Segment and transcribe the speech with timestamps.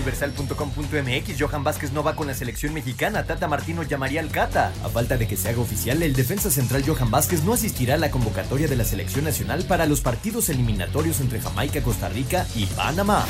[0.00, 4.72] Universal.com.mx, Johan Vázquez no va con la selección mexicana, Tata Martino llamaría al Cata.
[4.82, 7.98] A falta de que se haga oficial, el defensa central Johan Vázquez no asistirá a
[7.98, 12.64] la convocatoria de la selección nacional para los partidos eliminatorios entre Jamaica, Costa Rica y
[12.64, 13.26] Panamá.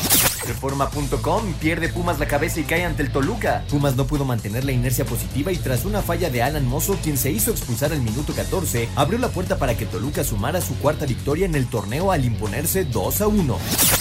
[0.46, 3.64] Reforma.com pierde Pumas la cabeza y cae ante el Toluca.
[3.68, 7.18] Pumas no pudo mantener la inercia positiva y tras una falla de Alan Mozo, quien
[7.18, 11.04] se hizo expulsar al minuto 14, abrió la puerta para que Toluca sumara su cuarta
[11.04, 13.58] victoria en el torneo al imponerse 2 a 1.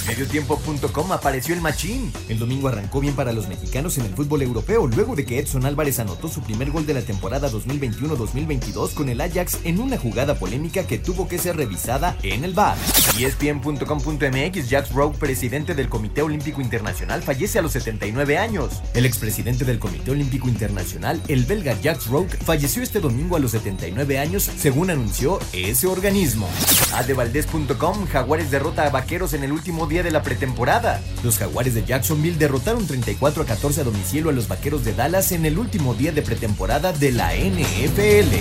[0.07, 2.12] Mediotiempo.com apareció el machín.
[2.29, 5.66] El domingo arrancó bien para los mexicanos en el fútbol europeo luego de que Edson
[5.66, 10.38] Álvarez anotó su primer gol de la temporada 2021-2022 con el Ajax en una jugada
[10.38, 12.77] polémica que tuvo que ser revisada en el VAR.
[13.20, 18.82] ESPN.com.mx Jack Rowe, presidente del Comité Olímpico Internacional, fallece a los 79 años.
[18.94, 23.51] El expresidente del Comité Olímpico Internacional, el belga Jacques Roque, falleció este domingo a los
[23.51, 26.49] 79 años, según anunció ese organismo.
[26.94, 31.01] Adevaldez.com Jaguares derrota a Vaqueros en el último día de la pretemporada.
[31.23, 35.31] Los Jaguares de Jacksonville derrotaron 34 a 14 a domicilio a los Vaqueros de Dallas
[35.31, 38.35] en el último día de pretemporada de la NFL.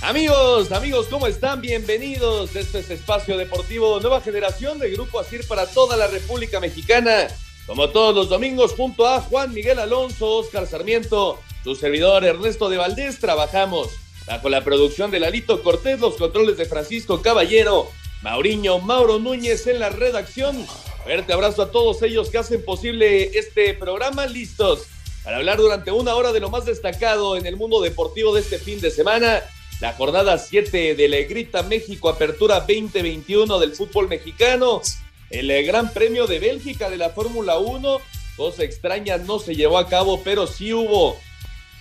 [0.00, 1.60] Amigos, amigos, ¿cómo están?
[1.60, 2.56] Bienvenidos.
[2.56, 7.28] Este es Espacio Deportivo Nueva Generación de Grupo Asir para toda la República Mexicana.
[7.68, 12.78] Como todos los domingos, junto a Juan Miguel Alonso, Oscar Sarmiento, su servidor Ernesto de
[12.78, 13.90] Valdés, trabajamos
[14.26, 17.90] bajo la producción de Lalito Cortés, los controles de Francisco Caballero,
[18.22, 20.66] Mauriño Mauro Núñez en la redacción.
[21.04, 24.26] Fuerte abrazo a todos ellos que hacen posible este programa.
[24.26, 24.86] Listos
[25.22, 28.58] para hablar durante una hora de lo más destacado en el mundo deportivo de este
[28.58, 29.42] fin de semana.
[29.82, 34.80] La jornada 7 de la Grita México Apertura 2021 del fútbol mexicano
[35.30, 37.98] el Gran Premio de Bélgica de la Fórmula 1.
[38.36, 41.16] Cosa extraña, no se llevó a cabo, pero sí hubo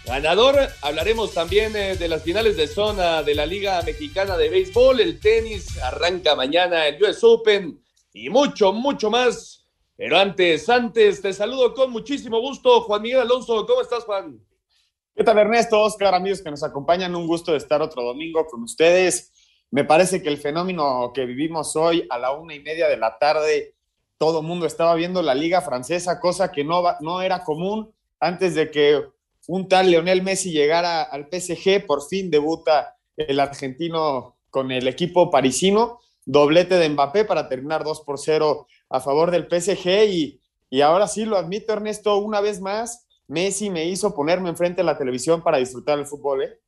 [0.06, 0.56] ganador.
[0.82, 5.00] Hablaremos también eh, de las finales de zona de la Liga Mexicana de Béisbol.
[5.00, 7.82] El tenis arranca mañana el US Open
[8.14, 9.66] y mucho, mucho más.
[9.96, 13.66] Pero antes, antes, te saludo con muchísimo gusto, Juan Miguel Alonso.
[13.66, 14.40] ¿Cómo estás, Juan?
[15.16, 15.82] ¿Qué tal, Ernesto?
[15.82, 19.32] Oscar, amigos que nos acompañan, un gusto de estar otro domingo con ustedes.
[19.70, 23.18] Me parece que el fenómeno que vivimos hoy a la una y media de la
[23.18, 23.76] tarde,
[24.18, 28.56] todo el mundo estaba viendo la liga francesa, cosa que no, no era común antes
[28.56, 29.04] de que
[29.48, 35.30] un tal Leonel Messi llegara al PSG, por fin debuta el argentino con el equipo
[35.30, 40.82] parisino, doblete de Mbappé para terminar 2 por 0 a favor del PSG y, y
[40.82, 44.98] ahora sí lo admito Ernesto, una vez más, Messi me hizo ponerme enfrente de la
[44.98, 46.44] televisión para disfrutar el fútbol.
[46.44, 46.60] ¿eh?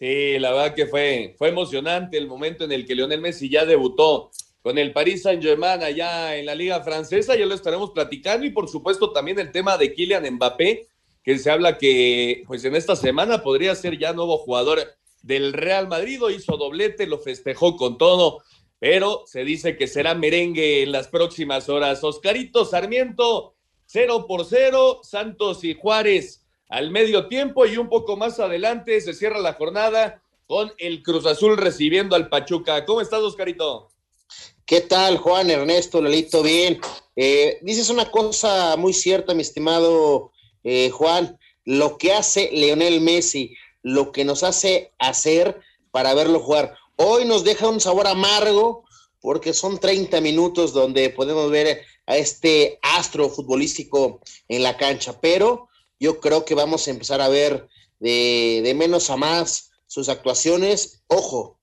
[0.00, 3.66] Sí, la verdad que fue, fue emocionante el momento en el que Lionel Messi ya
[3.66, 4.30] debutó
[4.62, 8.46] con el Paris Saint-Germain allá en la Liga Francesa, ya lo estaremos platicando.
[8.46, 10.88] Y por supuesto también el tema de Kylian Mbappé,
[11.22, 14.80] que se habla que pues en esta semana podría ser ya nuevo jugador
[15.20, 18.42] del Real Madrid, hizo doblete, lo festejó con todo,
[18.78, 22.02] pero se dice que será merengue en las próximas horas.
[22.02, 26.39] Oscarito Sarmiento, cero por cero, Santos y Juárez
[26.70, 31.26] al medio tiempo y un poco más adelante se cierra la jornada con el Cruz
[31.26, 32.84] Azul recibiendo al Pachuca.
[32.86, 33.90] ¿Cómo estás, Oscarito?
[34.64, 36.44] ¿Qué tal, Juan, Ernesto, Lelito?
[36.44, 36.80] Bien.
[37.16, 40.30] Eh, dices una cosa muy cierta, mi estimado
[40.62, 41.36] eh, Juan.
[41.64, 45.60] Lo que hace Leonel Messi, lo que nos hace hacer
[45.90, 46.76] para verlo jugar.
[46.94, 48.84] Hoy nos deja un sabor amargo
[49.20, 55.69] porque son 30 minutos donde podemos ver a este astro futbolístico en la cancha, pero
[56.00, 57.68] yo creo que vamos a empezar a ver
[58.00, 61.04] de, menos a más sus actuaciones.
[61.06, 61.60] Ojo,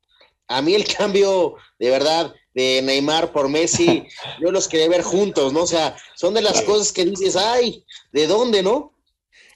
[0.47, 4.07] a mí el cambio de verdad de Neymar por Messi,
[4.41, 5.63] yo los quería ver juntos, ¿no?
[5.63, 8.93] O sea, son de las cosas que dices, ay, ¿de dónde, no?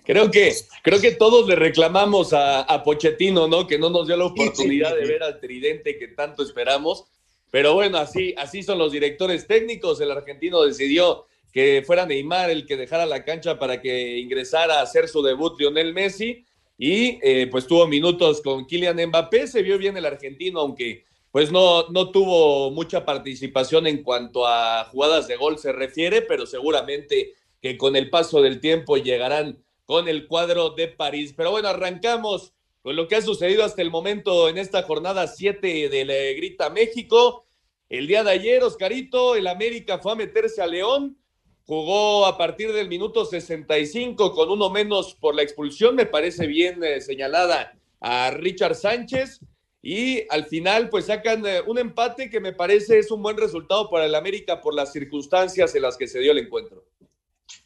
[0.04, 3.68] Creo que, creo que todos le reclamamos a, a Pochettino, ¿no?
[3.68, 7.06] Que no nos dio la oportunidad de ver al tridente que tanto esperamos.
[7.52, 10.02] Pero bueno, así, así son los directores técnicos.
[10.02, 14.84] El argentino decidió que fuera Neymar el que dejara la cancha para que ingresara a
[14.84, 16.46] hacer su debut Lionel Messi
[16.78, 21.52] y eh, pues tuvo minutos con Kylian Mbappé, se vio bien el argentino, aunque pues
[21.52, 27.34] no, no tuvo mucha participación en cuanto a jugadas de gol se refiere, pero seguramente
[27.62, 31.34] que con el paso del tiempo llegarán con el cuadro de París.
[31.38, 35.90] Pero bueno, arrancamos con lo que ha sucedido hasta el momento en esta jornada 7
[35.90, 37.46] de la Grita México.
[37.88, 41.18] El día de ayer, Oscarito, el América fue a meterse a León,
[41.66, 46.84] jugó a partir del minuto 65 con uno menos por la expulsión, me parece bien
[46.84, 49.40] eh, señalada a Richard Sánchez.
[49.84, 53.90] Y al final, pues sacan eh, un empate que me parece es un buen resultado
[53.90, 56.86] para el América por las circunstancias en las que se dio el encuentro.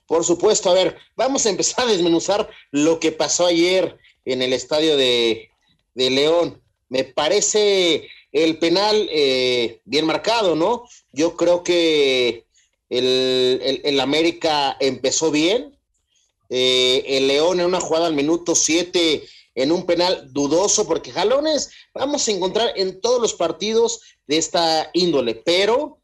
[0.05, 4.53] Por supuesto, a ver, vamos a empezar a desmenuzar lo que pasó ayer en el
[4.53, 5.49] estadio de,
[5.95, 6.61] León.
[6.89, 10.87] Me parece el penal eh, bien marcado, ¿no?
[11.11, 12.44] Yo creo que
[12.89, 15.77] el, América empezó bien.
[16.49, 19.23] Eh, el León en una jugada al minuto 7
[19.55, 24.89] en un penal dudoso, porque jalones vamos a encontrar en todos los partidos de esta
[24.93, 25.99] índole, pero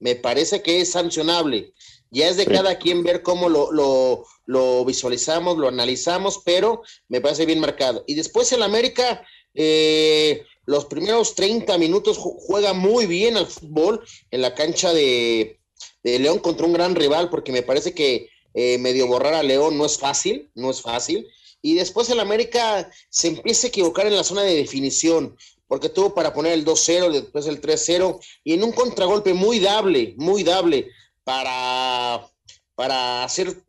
[0.00, 1.72] me parece que es sancionable.
[2.10, 7.44] Ya es de cada quien ver cómo lo, lo, visualizamos, lo analizamos, pero me parece
[7.44, 8.04] bien marcado.
[8.06, 14.42] Y después el América, eh, los primeros 30 minutos juega muy bien al fútbol en
[14.42, 15.58] la cancha de,
[16.04, 19.84] León contra un gran rival, porque me parece que eh, medio borrar a León no
[19.84, 21.26] es fácil, no es fácil.
[21.60, 25.36] Y después el América se empieza a equivocar en la zona de definición,
[25.66, 30.14] porque tuvo para poner el 2-0, después el 3-0, y en un contragolpe muy dable,
[30.18, 30.90] muy dable
[31.24, 32.30] para,
[32.74, 33.64] para hacer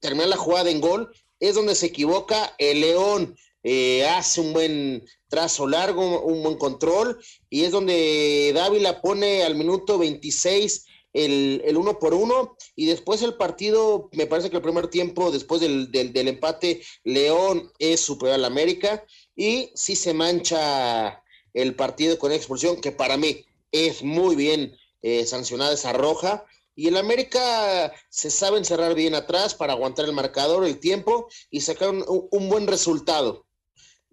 [0.00, 2.54] terminar la jugada en gol, es donde se equivoca.
[2.58, 7.18] El León eh, hace un buen trazo largo, un buen control,
[7.48, 10.84] y es donde Dávila pone al minuto 26
[11.14, 15.60] el, uno por uno, y después el partido, me parece que el primer tiempo, después
[15.60, 19.04] del, del, empate, León es superior al América,
[19.36, 21.22] y sí se mancha
[21.54, 26.44] el partido con expulsión, que para mí es muy bien eh, sancionada esa roja,
[26.76, 31.60] y el América se sabe encerrar bien atrás para aguantar el marcador, el tiempo y
[31.60, 33.46] sacar un, buen resultado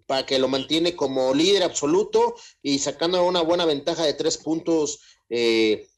[0.06, 5.00] para que lo mantiene como líder absoluto y sacando una buena ventaja de tres puntos
[5.28, 5.88] eh,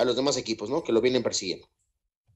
[0.00, 0.82] a los demás equipos, ¿no?
[0.82, 1.68] Que lo vienen persiguiendo.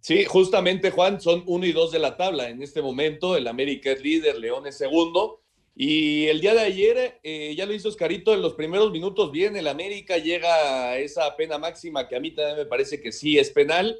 [0.01, 3.37] Sí, justamente, Juan, son uno y dos de la tabla en este momento.
[3.37, 5.41] El América es líder, León es segundo.
[5.75, 9.57] Y el día de ayer, eh, ya lo hizo Oscarito, en los primeros minutos bien,
[9.57, 13.51] el América llega esa pena máxima que a mí también me parece que sí es
[13.51, 13.99] penal.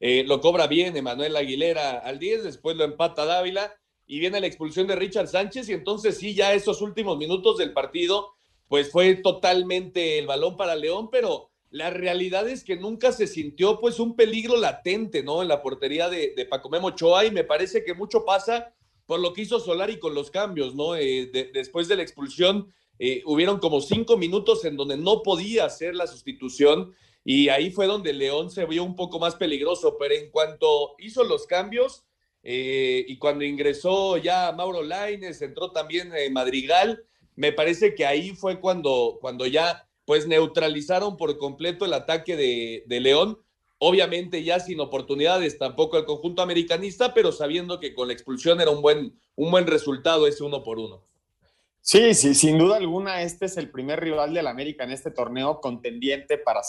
[0.00, 3.72] Eh, lo cobra bien Emanuel Aguilera al 10, después lo empata Dávila
[4.06, 7.72] y viene la expulsión de Richard Sánchez y entonces sí, ya esos últimos minutos del
[7.72, 8.32] partido,
[8.66, 13.80] pues fue totalmente el balón para León, pero la realidad es que nunca se sintió
[13.80, 15.40] pues un peligro latente, ¿no?
[15.40, 18.74] En la portería de, de Paco Memo Ochoa y me parece que mucho pasa
[19.06, 20.96] por lo que hizo Solari con los cambios, ¿no?
[20.96, 25.94] Eh, después de la expulsión, eh, hubieron como cinco minutos en donde no podía hacer
[25.94, 30.30] la sustitución y ahí fue donde León se vio un poco más peligroso, pero en
[30.30, 32.04] cuanto hizo los cambios
[32.42, 37.04] eh, y cuando ingresó ya Mauro Laines, entró también Madrigal,
[37.34, 42.84] me parece que ahí fue cuando, cuando ya pues neutralizaron por completo el ataque de,
[42.86, 43.38] de León
[43.84, 48.70] obviamente ya sin oportunidades tampoco el conjunto americanista, pero sabiendo que con la expulsión era
[48.70, 51.02] un buen, un buen resultado ese uno por uno.
[51.80, 55.60] Sí, sí, sin duda alguna, este es el primer rival del América en este torneo
[55.60, 56.60] contendiente para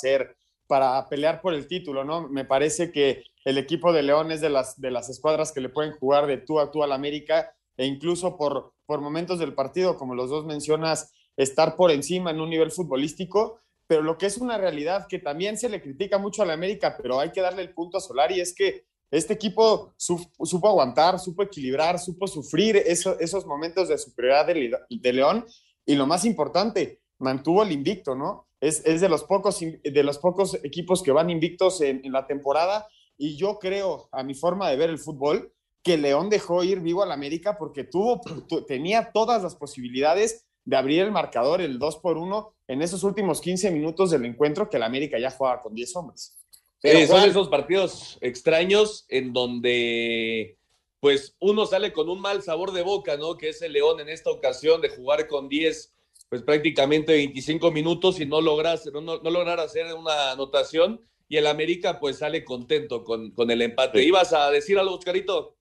[0.65, 2.27] para pelear por el título, ¿no?
[2.29, 5.69] Me parece que el equipo de León es de las, de las escuadras que le
[5.69, 9.97] pueden jugar de tú a tú al América e incluso por, por momentos del partido,
[9.97, 14.38] como los dos mencionas, estar por encima en un nivel futbolístico, pero lo que es
[14.38, 17.62] una realidad que también se le critica mucho a la América, pero hay que darle
[17.62, 23.46] el punto a Solari, es que este equipo supo, aguantar, supo equilibrar, supo sufrir esos
[23.46, 25.46] momentos de superioridad de, León
[25.86, 28.48] y lo más importante, mantuvo el invicto, ¿no?
[28.60, 33.38] Es, de, los pocos, de los pocos equipos que van invictos en, la temporada y
[33.38, 35.53] yo creo, a mi forma de ver el fútbol,
[35.84, 38.19] que León dejó ir vivo al América porque tuvo,
[38.65, 43.41] tenía todas las posibilidades de abrir el marcador, el 2 por 1, en esos últimos
[43.41, 46.38] 15 minutos del encuentro que el América ya juega con 10 hombres.
[46.82, 50.58] Pero son esos partidos extraños en donde
[51.00, 53.38] pues uno sale con un mal sabor de boca, ¿no?
[53.38, 55.93] Que es el León en esta ocasión de jugar con 10,
[56.29, 61.48] pues prácticamente 25 minutos y no lograr, no, no lograr hacer una anotación y el
[61.48, 64.03] América pues sale contento con, con el empate.
[64.03, 65.55] ¿Ibas a decir algo, Oscarito?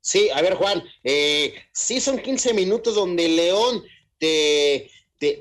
[0.00, 3.84] Sí, a ver Juan, eh, sí son 15 minutos donde el León
[4.18, 4.90] te,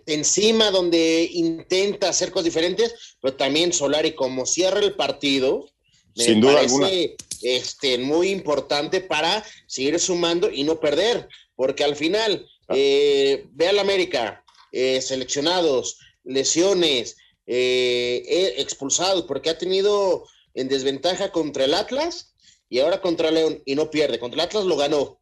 [0.06, 5.70] encima, donde intenta hacer cosas diferentes, pero también Solari, como cierra el partido,
[6.16, 11.96] me Sin duda parece Este, muy importante para seguir sumando y no perder, porque al
[11.96, 12.74] final, ah.
[12.76, 21.66] eh, ve al América, eh, seleccionados, lesiones, eh, expulsados, porque ha tenido en desventaja contra
[21.66, 22.34] el Atlas
[22.70, 24.20] y ahora contra León y no pierde.
[24.20, 25.17] Contra el Atlas lo ganó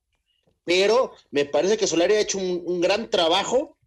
[0.66, 3.78] pero me parece que Solari ha hecho un, gran trabajo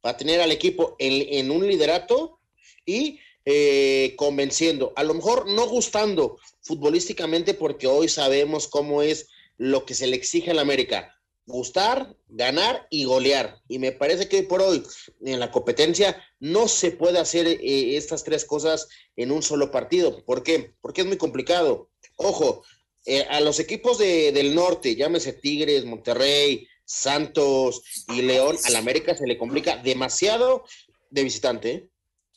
[0.00, 2.38] para tener al equipo en, un liderato
[2.86, 9.84] y eh, convenciendo, a lo mejor no gustando futbolísticamente porque hoy sabemos cómo es lo
[9.84, 13.60] que se le exige a la América, gustar, ganar y golear.
[13.68, 14.82] Y me parece que hoy por hoy
[15.22, 20.24] en la competencia no se puede hacer eh, estas tres cosas en un solo partido.
[20.24, 20.74] ¿Por qué?
[20.80, 21.90] Porque es muy complicado.
[22.16, 22.62] Ojo,
[23.06, 27.82] eh, a los equipos de, del norte, llámese Tigres, Monterrey, Santos
[28.14, 30.64] y León, al América se le complica demasiado
[31.10, 31.70] de visitante.
[31.70, 31.88] ¿eh?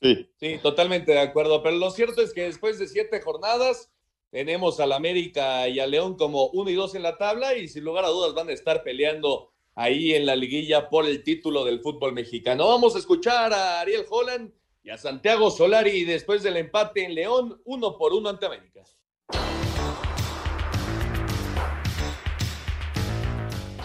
[0.02, 0.30] Sí.
[0.40, 1.62] Sí, totalmente de acuerdo.
[1.62, 3.92] Pero lo cierto es que después de siete jornadas
[4.32, 7.84] tenemos al América y al León como uno y dos en la tabla y sin
[7.84, 11.82] lugar a dudas van a estar peleando ahí en la liguilla por el título del
[11.82, 12.68] fútbol mexicano.
[12.68, 14.52] Vamos a escuchar a Ariel Holland
[14.84, 18.84] y a Santiago Solari después del empate en León, uno por uno ante América.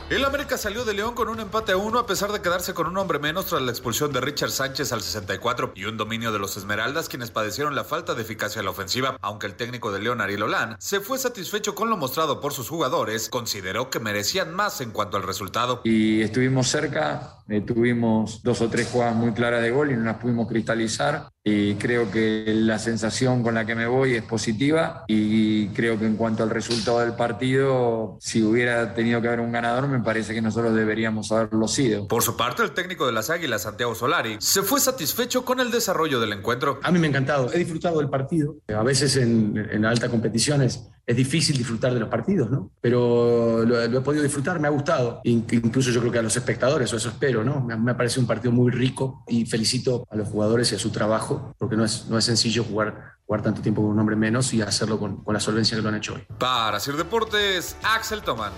[0.08, 2.86] El América salió de León con un empate a uno a pesar de quedarse con
[2.86, 6.38] un hombre menos tras la expulsión de Richard Sánchez al 64 y un dominio de
[6.38, 9.18] los Esmeraldas quienes padecieron la falta de eficacia en la ofensiva.
[9.20, 12.68] Aunque el técnico de León, Ariel Olán, se fue satisfecho con lo mostrado por sus
[12.68, 15.80] jugadores, consideró que merecían más en cuanto al resultado.
[15.82, 20.04] Y estuvimos cerca, eh, tuvimos dos o tres jugadas muy claras de gol y no
[20.04, 25.04] las pudimos cristalizar y creo que la sensación con la que me voy es positiva
[25.06, 29.52] y creo que en cuanto al resultado del partido, si hubiera tenido que haber un
[29.52, 32.08] ganador, me parece que nosotros deberíamos haberlo sido.
[32.08, 35.70] Por su parte, el técnico de las Águilas, Santiago Solari, se fue satisfecho con el
[35.70, 36.80] desarrollo del encuentro.
[36.82, 38.56] A mí me ha encantado, he disfrutado del partido.
[38.68, 42.72] A veces en, en altas competiciones es difícil disfrutar de los partidos, ¿no?
[42.80, 45.20] Pero lo, he podido disfrutar, me ha gustado.
[45.22, 47.60] Incluso yo creo que a los espectadores, o eso espero, ¿no?
[47.60, 50.90] Me, me parece un partido muy rico y felicito a los jugadores y a su
[50.90, 54.52] trabajo, porque no es, no es sencillo jugar, jugar tanto tiempo con un hombre menos
[54.52, 56.26] y hacerlo con, con la solvencia que lo han hecho hoy.
[56.38, 58.52] Para Sir Deportes, Axel Toman.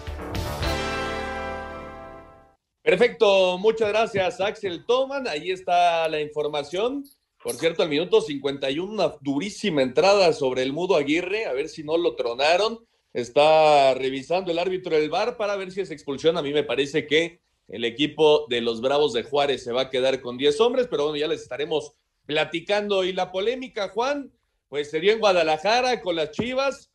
[2.89, 5.29] Perfecto, muchas gracias Axel Toman.
[5.29, 7.05] Ahí está la información.
[7.45, 11.85] Por cierto, al minuto 51, una durísima entrada sobre el Mudo Aguirre, a ver si
[11.85, 12.79] no lo tronaron.
[13.13, 16.39] Está revisando el árbitro del VAR para ver si es expulsión.
[16.39, 19.91] A mí me parece que el equipo de los Bravos de Juárez se va a
[19.91, 21.93] quedar con 10 hombres, pero bueno, ya les estaremos
[22.25, 23.05] platicando.
[23.05, 24.33] Y la polémica, Juan,
[24.71, 26.91] pues se dio en Guadalajara con las Chivas.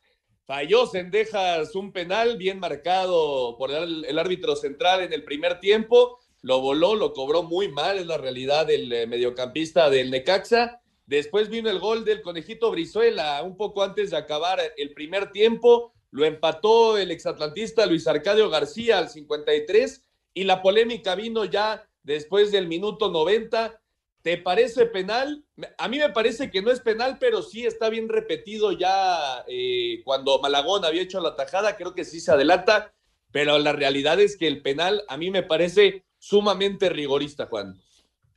[0.46, 6.60] Falló Sendejas un penal bien marcado por el, árbitro central en el primer tiempo lo
[6.60, 10.82] voló, lo cobró muy mal, es la realidad del eh, mediocampista del Necaxa.
[11.06, 15.94] Después vino el gol del conejito Brizuela, un poco antes de acabar el primer tiempo,
[16.10, 22.52] lo empató el exatlantista Luis Arcadio García al 53 y la polémica vino ya después
[22.52, 23.80] del minuto 90.
[24.24, 25.44] ¿Te parece penal?
[25.76, 30.00] A mí me parece que no es penal, pero sí está bien repetido ya eh,
[30.02, 32.94] cuando Malagón había hecho la tajada, creo que sí se adelanta,
[33.30, 37.78] pero la realidad es que el penal a mí me parece sumamente rigorista, Juan.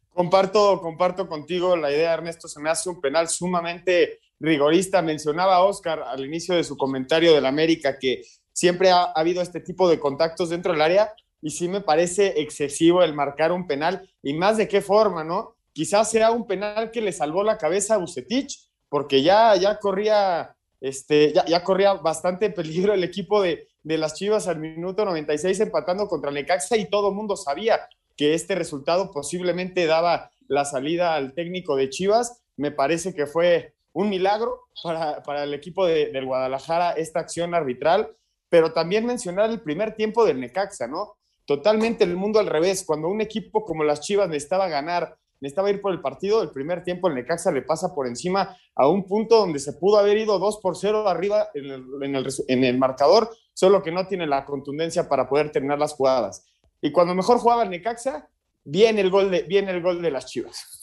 [0.09, 5.01] Comparto, comparto contigo la idea, Ernesto, se me hace un penal sumamente rigorista.
[5.01, 9.61] Mencionaba Oscar al inicio de su comentario del América que siempre ha, ha, habido este
[9.61, 14.09] tipo de contactos dentro del área y sí me parece excesivo el marcar un penal
[14.21, 15.55] y más de qué forma, ¿no?
[15.77, 20.55] Quizás sea un penal que le salvó la cabeza a Bucetich porque ya, ya corría
[20.81, 25.59] este, ya, ya, corría bastante peligro el equipo de, de, las Chivas al minuto 96
[25.59, 31.13] empatando contra Necaxa y todo el mundo sabía que este resultado posiblemente daba la salida
[31.13, 32.41] al técnico de Chivas.
[32.55, 37.53] Me parece que fue un milagro para, para el equipo de, del Guadalajara esta acción
[37.53, 38.15] arbitral,
[38.49, 41.17] pero también mencionar el primer tiempo del Necaxa, ¿no?
[41.45, 42.83] Totalmente el mundo al revés.
[42.83, 46.41] Cuando un equipo como las Chivas necesitaba ganar necesitaba ir por el partido.
[46.41, 49.97] El primer tiempo el Necaxa le pasa por encima a un punto donde se pudo
[49.97, 54.27] haber ido 2 por 0 arriba en el, en, el, marcador, solo que no tiene
[54.27, 56.45] la contundencia para poder terminar las jugadas.
[56.81, 58.29] Y cuando mejor jugaba el Necaxa,
[58.63, 60.77] viene el gol de, viene el gol de las Chivas.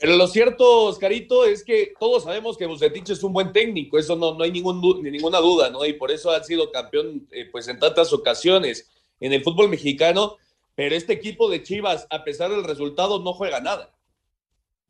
[0.00, 4.16] Pero lo cierto, Oscarito, es que todos sabemos que Bucetich es un buen técnico, eso
[4.16, 5.84] no, no hay ningún, ni ninguna duda, ¿no?
[5.84, 8.88] Y por eso ha sido campeón eh, pues en tantas ocasiones
[9.20, 10.38] en el fútbol mexicano
[10.74, 13.94] pero este equipo de Chivas, a pesar del resultado, no juega nada.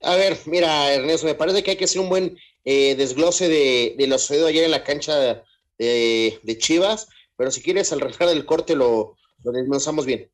[0.02, 3.94] A ver, mira, Ernesto, me parece que hay que hacer un buen eh, desglose de,
[3.98, 5.42] de, lo sucedido ayer en la cancha
[5.78, 10.30] de, de, Chivas, pero si quieres, al regresar del corte lo, lo desmenuzamos bien.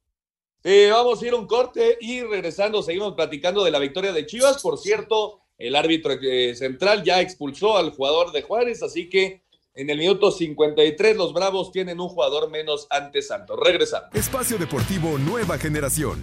[0.64, 4.26] Eh, vamos a ir a un corte y regresando seguimos platicando de la victoria de
[4.26, 4.60] Chivas.
[4.60, 9.42] Por cierto, el árbitro eh, central ya expulsó al jugador de Juárez, así que
[9.76, 13.58] en el minuto 53, los Bravos tienen un jugador menos ante Santos.
[13.62, 14.08] Regresamos.
[14.14, 16.22] Espacio Deportivo Nueva Generación.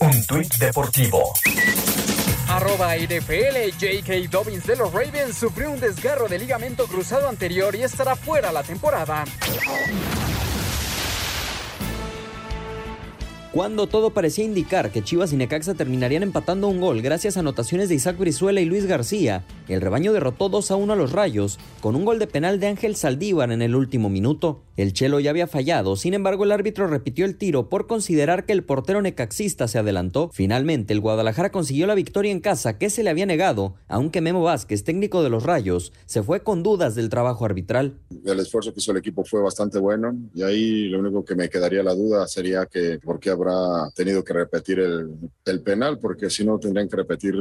[0.00, 1.32] Un tuit deportivo.
[2.48, 4.28] Arroba NFL, J.K.
[4.30, 8.62] Dobbins de los Ravens sufrió un desgarro de ligamento cruzado anterior y estará fuera la
[8.62, 9.24] temporada.
[13.52, 17.88] Cuando todo parecía indicar que Chivas y Necaxa terminarían empatando un gol gracias a anotaciones
[17.88, 21.58] de Isaac Brizuela y Luis García, el rebaño derrotó 2 a 1 a los Rayos
[21.80, 24.60] con un gol de penal de Ángel Saldívar en el último minuto.
[24.78, 28.52] El Chelo ya había fallado, sin embargo el árbitro repitió el tiro por considerar que
[28.52, 30.30] el portero necaxista se adelantó.
[30.32, 34.40] Finalmente el Guadalajara consiguió la victoria en casa que se le había negado, aunque Memo
[34.40, 37.98] Vázquez, técnico de los Rayos, se fue con dudas del trabajo arbitral.
[38.24, 41.48] El esfuerzo que hizo el equipo fue bastante bueno y ahí lo único que me
[41.48, 46.44] quedaría la duda sería que por qué habrá tenido que repetir el, penal, porque si
[46.44, 47.34] no tendrían que repetir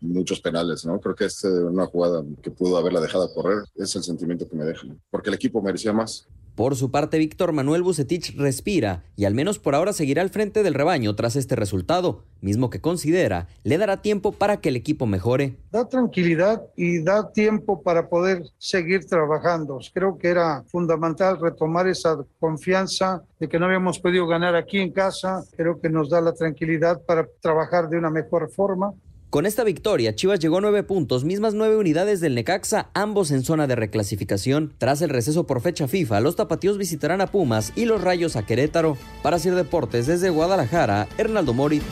[0.00, 0.98] muchos penales, ¿no?
[0.98, 4.64] Creo que es una jugada que pudo haberla dejado correr, es el sentimiento que me
[4.64, 6.26] deja, porque el equipo merecía más.
[6.54, 10.62] Por su parte, Víctor Manuel Bucetich respira y al menos por ahora seguirá al frente
[10.62, 15.06] del rebaño tras este resultado, mismo que considera le dará tiempo para que el equipo
[15.06, 15.56] mejore.
[15.70, 19.78] Da tranquilidad y da tiempo para poder seguir trabajando.
[19.94, 24.92] Creo que era fundamental retomar esa confianza de que no habíamos podido ganar aquí en
[24.92, 25.42] casa.
[25.56, 28.92] Creo que nos da la tranquilidad para trabajar de una mejor forma
[29.32, 33.66] con esta victoria, Chivas llegó nueve puntos, mismas nueve unidades del Necaxa, ambos en zona
[33.66, 34.74] de reclasificación.
[34.76, 38.44] Tras el receso por fecha FIFA, los tapatíos visitarán a Pumas y los Rayos a
[38.44, 38.98] Querétaro.
[39.22, 41.82] Para hacer deportes desde Guadalajara, Hernaldo Moritz.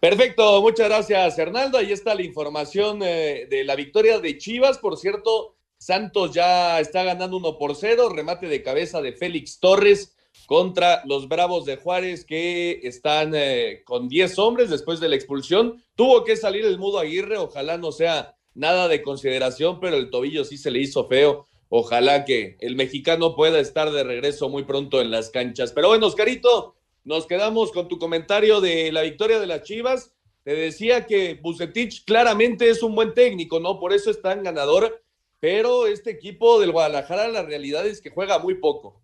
[0.00, 1.76] Perfecto, muchas gracias Hernaldo.
[1.76, 4.78] Ahí está la información eh, de la victoria de Chivas.
[4.78, 10.16] Por cierto, Santos ya está ganando uno por cero, remate de cabeza de Félix Torres
[10.46, 15.82] contra los Bravos de Juárez que están eh, con 10 hombres después de la expulsión.
[15.94, 20.44] Tuvo que salir el mudo Aguirre, ojalá no sea nada de consideración, pero el tobillo
[20.44, 21.46] sí se le hizo feo.
[21.68, 25.72] Ojalá que el mexicano pueda estar de regreso muy pronto en las canchas.
[25.72, 30.12] Pero bueno, Oscarito, nos quedamos con tu comentario de la victoria de las Chivas.
[30.42, 33.78] Te decía que Bucetich claramente es un buen técnico, ¿no?
[33.78, 35.00] Por eso es tan ganador,
[35.38, 39.00] pero este equipo del Guadalajara la realidad es que juega muy poco.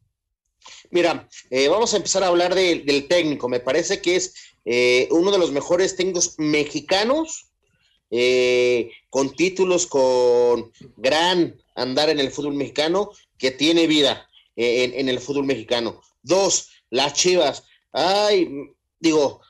[0.90, 3.48] Mira, eh, vamos a empezar a hablar del técnico.
[3.48, 7.46] Me parece que es eh, uno de los mejores técnicos mexicanos,
[8.10, 15.08] eh, con títulos, con gran andar en el fútbol mexicano, que tiene vida en, en,
[15.08, 16.00] el fútbol mexicano.
[16.22, 17.64] Dos, las Chivas.
[17.92, 18.48] Ay,
[18.98, 19.40] digo,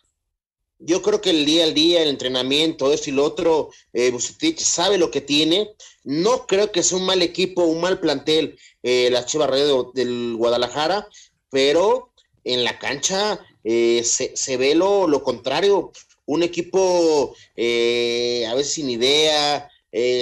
[0.78, 4.12] yo creo que el día al día, el entrenamiento, esto y lo otro, eh,
[4.58, 5.70] sabe lo que tiene.
[6.04, 9.50] No creo que sea un mal equipo, un mal plantel, eh, la Chivas
[9.94, 11.08] del Guadalajara,
[11.50, 12.12] pero
[12.44, 15.92] en la cancha eh, se, ve lo, lo, contrario.
[16.26, 19.70] Un equipo eh, a veces sin idea,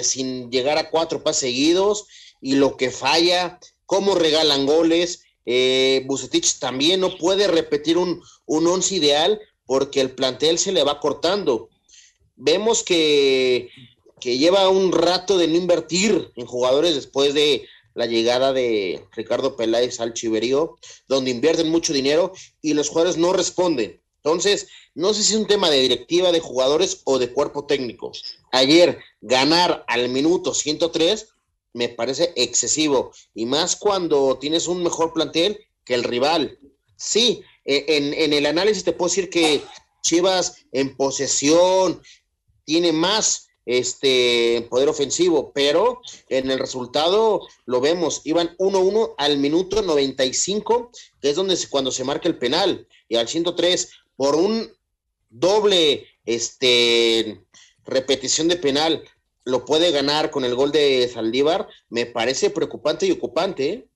[0.03, 2.07] sin llegar a cuatro pases seguidos,
[2.41, 5.25] y lo que falla, cómo regalan goles.
[6.07, 11.01] Bucetich también no puede repetir un, un once ideal porque el plantel se le va
[11.01, 11.69] cortando.
[12.37, 13.71] Vemos que,
[14.21, 19.57] que lleva un rato de no invertir en jugadores después de la llegada de Ricardo
[19.57, 20.77] Peláez al Chiverío,
[21.09, 24.01] donde invierten mucho dinero y los jugadores no responden.
[24.17, 28.13] Entonces, no sé si es un tema de directiva de jugadores o de cuerpo técnico.
[28.53, 31.29] Ayer ganar al minuto 103
[31.73, 36.59] me parece excesivo y más cuando tienes un mejor plantel que el rival.
[36.97, 39.63] Sí, eh, en, el análisis te puedo decir que
[40.03, 42.03] Chivas en posesión
[42.65, 49.81] tiene más este poder ofensivo, pero en el resultado lo vemos, iban 1-1 al minuto
[49.81, 54.71] 95, que es donde cuando se marca el penal, y al 103 por un
[55.31, 57.43] doble este
[57.85, 59.03] repetición de penal
[59.45, 63.71] lo puede ganar con el gol de Saldívar, me parece preocupante y ocupante.
[63.71, 63.89] ¿eh?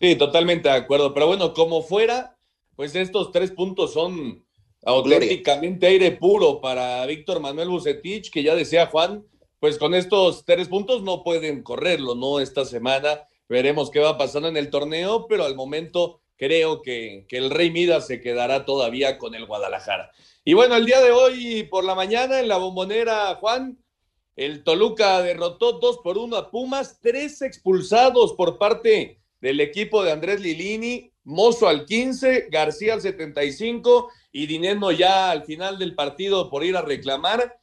[0.00, 2.37] Sí, totalmente de acuerdo, pero bueno, como fuera,
[2.78, 4.46] pues estos tres puntos son
[4.84, 9.26] auténticamente aire puro para Víctor Manuel Bucetich, que ya decía Juan,
[9.58, 12.38] pues con estos tres puntos no pueden correrlo, ¿no?
[12.38, 17.38] Esta semana veremos qué va pasando en el torneo, pero al momento creo que, que
[17.38, 20.12] el Rey Midas se quedará todavía con el Guadalajara.
[20.44, 23.76] Y bueno, el día de hoy por la mañana en la bombonera, Juan,
[24.36, 30.12] el Toluca derrotó dos por uno a Pumas, tres expulsados por parte del equipo de
[30.12, 36.48] Andrés Lilini, Mozo al 15, García al 75 y Dineno ya al final del partido
[36.48, 37.60] por ir a reclamar.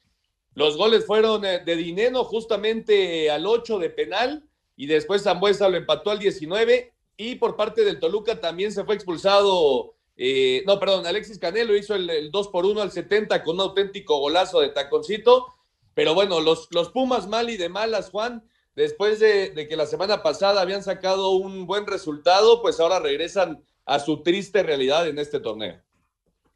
[0.54, 4.44] Los goles fueron eh, de Dineno justamente al 8 de penal
[4.76, 8.94] y después Zambuesa lo empató al 19 y por parte del Toluca también se fue
[8.94, 13.62] expulsado, eh, no, perdón, Alexis Canelo hizo el, 2 por 1 al 70 con un
[13.62, 15.48] auténtico golazo de taconcito,
[15.96, 20.22] pero bueno, los, los Pumas mal y de malas, Juan, después de, que la semana
[20.22, 25.40] pasada habían sacado un buen resultado, pues ahora regresan a su triste realidad en este
[25.40, 25.82] torneo.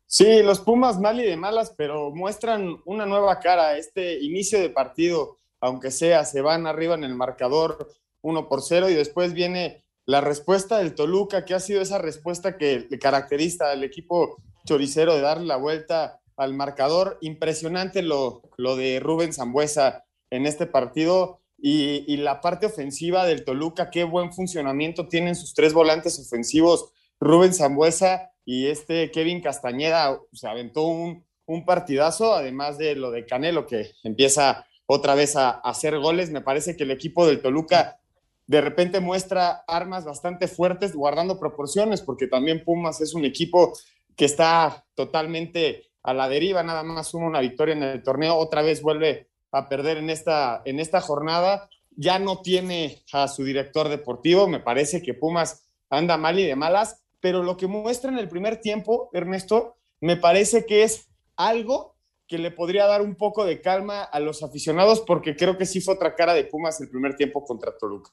[0.05, 3.77] Sí, los Pumas mal y de malas, pero muestran una nueva cara.
[3.77, 8.89] Este inicio de partido, aunque sea, se van arriba en el marcador 1 por 0
[8.89, 13.69] y después viene la respuesta del Toluca, que ha sido esa respuesta que le caracteriza
[13.69, 17.19] al equipo choricero de darle la vuelta al marcador.
[17.21, 23.89] Impresionante lo, lo de Rubén Zambuesa en este partido y, la parte ofensiva del Toluca,
[23.89, 30.47] qué buen funcionamiento tienen sus tres volantes ofensivos, Rubén Zambuesa y este Kevin Castañeda, se
[30.47, 35.99] aventó un, un partidazo, además de lo de Canelo, que empieza otra vez a, hacer
[35.99, 36.31] goles.
[36.31, 37.99] Me parece que el equipo del Toluca
[38.47, 43.73] de repente muestra armas bastante fuertes, guardando proporciones, porque también Pumas es un equipo
[44.15, 48.63] que está totalmente a la deriva, nada más suma una victoria en el torneo, otra
[48.63, 51.69] vez vuelve a perder en esta, en esta jornada.
[51.95, 56.55] Ya no tiene a su director deportivo, me parece que Pumas anda mal y de
[56.55, 61.95] malas, pero lo que muestra en el primer tiempo, Ernesto, me parece que es algo
[62.27, 65.81] que le podría dar un poco de calma a los aficionados, porque creo que sí
[65.81, 68.11] fue otra cara de Pumas el primer tiempo contra Toluca.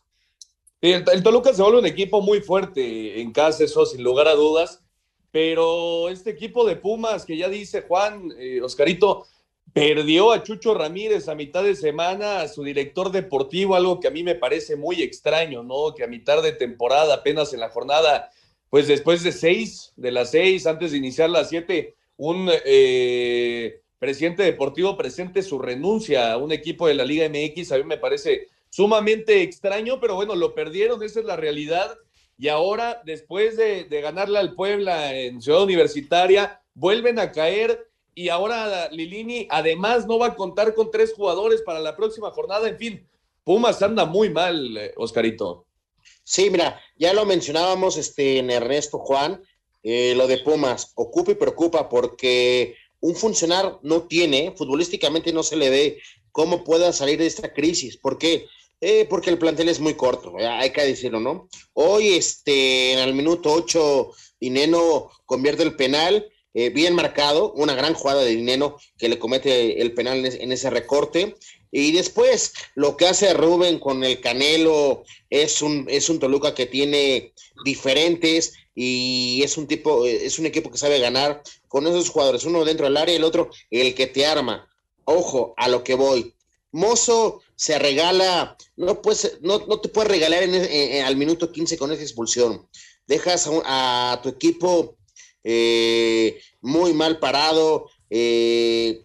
[0.80, 4.34] El, el Toluca se vuelve un equipo muy fuerte en casa, eso sin lugar a
[4.34, 4.82] dudas,
[5.30, 9.26] pero este equipo de Pumas, que ya dice Juan, eh, Oscarito,
[9.76, 14.10] perdió a Chucho Ramírez a mitad de semana, a su director deportivo, algo que a
[14.10, 15.94] mí me parece muy extraño, ¿no?
[15.94, 18.30] Que a mitad de temporada, apenas en la jornada,
[18.70, 24.44] pues después de seis, de las seis, antes de iniciar las siete, un eh, presidente
[24.44, 28.48] deportivo presente su renuncia a un equipo de la Liga MX, a mí me parece
[28.70, 31.98] sumamente extraño, pero bueno, lo perdieron, esa es la realidad.
[32.38, 38.30] Y ahora, después de, de ganarle al Puebla en Ciudad Universitaria, vuelven a caer y
[38.30, 42.66] ahora Lilini además no va a contar con tres jugadores para la próxima jornada.
[42.66, 43.06] En fin,
[43.44, 45.66] Pumas anda muy mal, eh, Oscarito.
[46.24, 49.42] Sí, mira, ya lo mencionábamos este, en Ernesto Juan,
[49.82, 55.56] eh, lo de Pumas ocupa y preocupa porque un funcionario no tiene, futbolísticamente no se
[55.56, 55.98] le ve
[56.32, 57.98] cómo pueda salir de esta crisis.
[57.98, 58.46] ¿Por qué?
[58.80, 61.48] Eh, porque el plantel es muy corto, hay que decirlo, ¿no?
[61.74, 67.92] Hoy, este, en el minuto 8, Dineno convierte el penal eh, bien marcado, una gran
[67.92, 71.36] jugada de Dineno que le comete el penal en ese recorte.
[71.70, 76.64] Y después lo que hace Rubén con el Canelo es un, es un Toluca que
[76.64, 82.46] tiene diferentes y es un tipo, es un equipo que sabe ganar con esos jugadores,
[82.46, 84.66] uno dentro del área y el otro el que te arma.
[85.04, 86.34] Ojo, a lo que voy.
[86.72, 89.02] Mozo se regala, no,
[89.42, 92.66] no, no te puedes regalar en, al minuto 15 con esa expulsión.
[93.06, 94.96] Dejas a tu equipo
[95.48, 97.88] eh, muy mal parado.
[98.10, 99.04] Eh,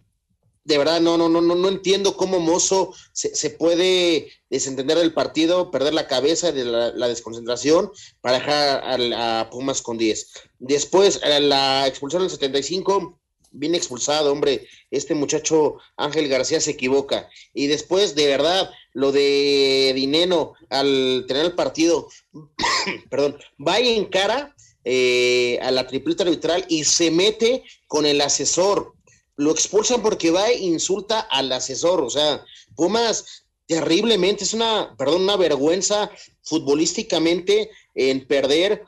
[0.64, 5.70] de verdad, no, no, no, no, no entiendo cómo Mozo se, puede desentender del partido,
[5.70, 10.32] perder la cabeza de la, desconcentración para dejar a, Pumas con 10.
[10.60, 13.20] Después, la expulsión del 75,
[13.52, 14.68] bien expulsado, hombre.
[14.90, 17.30] Este muchacho Ángel García se equivoca.
[17.54, 22.08] Y después, de verdad, lo de Dineno al tener el partido,
[23.10, 28.94] perdón, va en cara eh, a la tripleta arbitral y se mete con el asesor.
[29.36, 32.02] Lo expulsan porque va e insulta al asesor.
[32.02, 32.44] O sea,
[32.76, 36.12] Pumas terriblemente, es una, perdón, una vergüenza
[36.44, 38.84] futbolísticamente en perder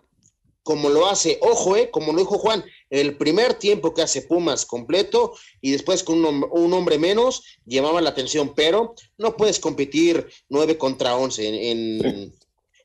[0.64, 4.66] como lo hace, ojo, eh, como lo dijo Juan, el primer tiempo que hace Pumas
[4.66, 10.78] completo y después con un, hombre menos llamaba la atención, pero no puedes competir 9
[10.78, 12.34] contra 11 en,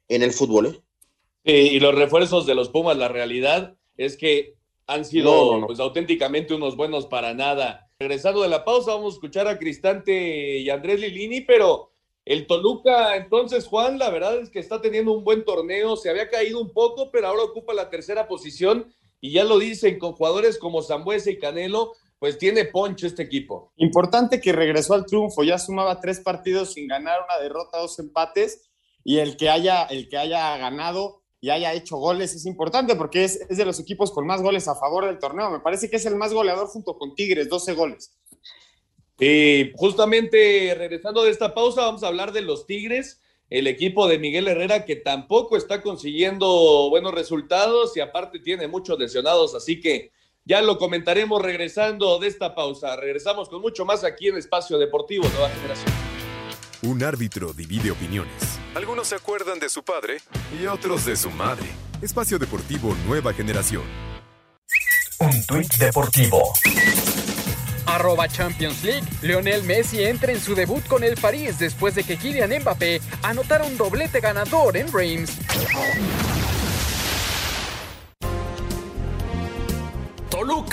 [0.08, 0.66] en el fútbol.
[0.66, 0.82] ¿eh?
[1.44, 4.54] Y los refuerzos de los Pumas, la realidad es que
[4.86, 7.90] han sido pues auténticamente unos buenos para nada.
[7.98, 11.92] Regresando de la pausa, vamos a escuchar a Cristante y Andrés Lilini, pero
[12.24, 16.28] el Toluca, entonces, Juan, la verdad es que está teniendo un buen torneo, se había
[16.28, 20.58] caído un poco, pero ahora ocupa la tercera posición y ya lo dicen con jugadores
[20.58, 23.72] como Zambuesa y Canelo, pues tiene poncho este equipo.
[23.76, 28.70] Importante que regresó al triunfo, ya sumaba tres partidos sin ganar, una derrota, dos empates,
[29.04, 33.24] y el que haya, el que haya ganado y haya hecho goles es importante porque
[33.24, 35.50] es, de los equipos con más goles a favor del torneo.
[35.50, 38.16] Me parece que es el más goleador junto con Tigres, 12 goles.
[39.20, 43.20] Y justamente regresando de esta pausa, vamos a hablar de los Tigres,
[43.50, 48.98] el equipo de Miguel Herrera que tampoco está consiguiendo buenos resultados y aparte tiene muchos
[48.98, 50.12] lesionados, así que
[50.44, 52.96] ya lo comentaremos regresando de esta pausa.
[52.96, 55.92] Regresamos con mucho más aquí en Espacio Deportivo Nueva Generación.
[56.82, 60.18] Un árbitro divide opiniones algunos se acuerdan de su padre
[60.56, 61.66] y otros de su madre.
[62.00, 63.82] Espacio Deportivo Nueva Generación.
[65.18, 66.52] Un tuit deportivo.
[67.86, 69.04] Arroba Champions League.
[69.20, 73.64] Lionel Messi entra en su debut con el París después de que Kylian Mbappé anotara
[73.64, 75.32] un doblete ganador en Reims.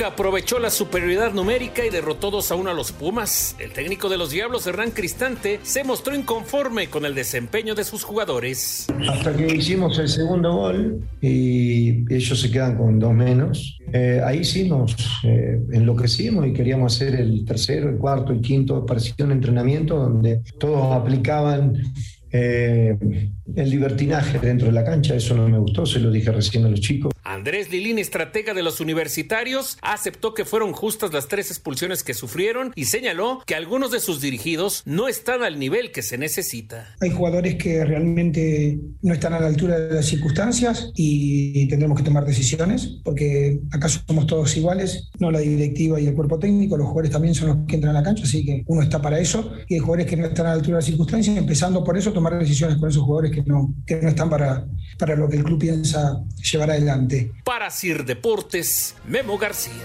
[0.04, 3.56] Aprovechó la superioridad numérica y derrotó 2 a 1 a los Pumas.
[3.60, 8.04] El técnico de los Diablos, Hernán Cristante, se mostró inconforme con el desempeño de sus
[8.04, 8.88] jugadores.
[9.10, 14.44] Hasta que hicimos el segundo gol y ellos se quedan con dos menos, eh, ahí
[14.44, 19.32] sí nos eh, enloquecimos y queríamos hacer el tercero, el cuarto, el quinto, parecía un
[19.32, 21.82] entrenamiento donde todos aplicaban
[22.32, 22.98] eh,
[23.56, 26.70] el libertinaje dentro de la cancha, eso no me gustó, se lo dije recién a
[26.70, 27.15] los chicos.
[27.26, 32.72] Andrés Lilín, estratega de los universitarios, aceptó que fueron justas las tres expulsiones que sufrieron
[32.76, 36.96] y señaló que algunos de sus dirigidos no están al nivel que se necesita.
[37.02, 42.04] Hay jugadores que realmente no están a la altura de las circunstancias y tendremos que
[42.04, 46.88] tomar decisiones porque acaso somos todos iguales, no la directiva y el cuerpo técnico, los
[46.88, 49.52] jugadores también son los que entran a la cancha, así que uno está para eso
[49.68, 52.14] y hay jugadores que no están a la altura de las circunstancias, empezando por eso
[52.14, 54.68] tomar decisiones con esos jugadores que no, que no están para,
[55.00, 57.15] para lo que el club piensa llevar adelante.
[57.44, 59.84] Para Sir Deportes, Memo García.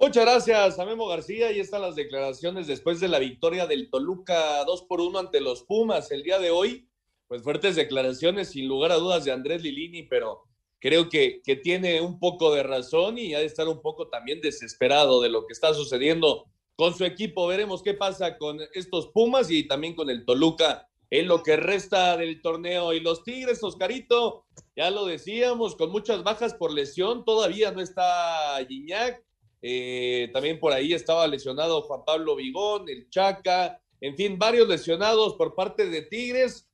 [0.00, 1.48] Muchas gracias a Memo García.
[1.48, 5.64] Ahí están las declaraciones después de la victoria del Toluca 2 por 1 ante los
[5.64, 6.88] Pumas el día de hoy.
[7.26, 10.44] Pues fuertes declaraciones, sin lugar a dudas, de Andrés Lilini, pero
[10.78, 14.40] creo que, que tiene un poco de razón y ha de estar un poco también
[14.40, 17.46] desesperado de lo que está sucediendo con su equipo.
[17.46, 22.16] Veremos qué pasa con estos Pumas y también con el Toluca en lo que resta
[22.16, 22.92] del torneo.
[22.92, 24.44] Y los Tigres, Oscarito,
[24.76, 29.22] ya lo decíamos, con muchas bajas por lesión, todavía no está Gignac.
[29.60, 35.34] Eh, también por ahí estaba lesionado Juan Pablo Vigón, el Chaca, en fin, varios lesionados
[35.34, 36.68] por parte de Tigres.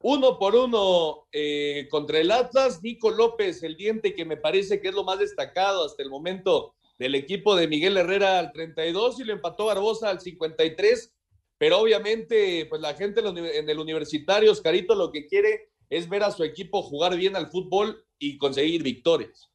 [0.00, 4.88] Uno por uno eh, contra el Atlas, Nico López, el diente que me parece que
[4.88, 9.24] es lo más destacado hasta el momento del equipo de Miguel Herrera al 32 y
[9.24, 11.13] lo empató Barbosa al 53.
[11.64, 16.30] Pero obviamente, pues la gente en el universitario, Oscarito, lo que quiere es ver a
[16.30, 19.48] su equipo jugar bien al fútbol y conseguir victorias.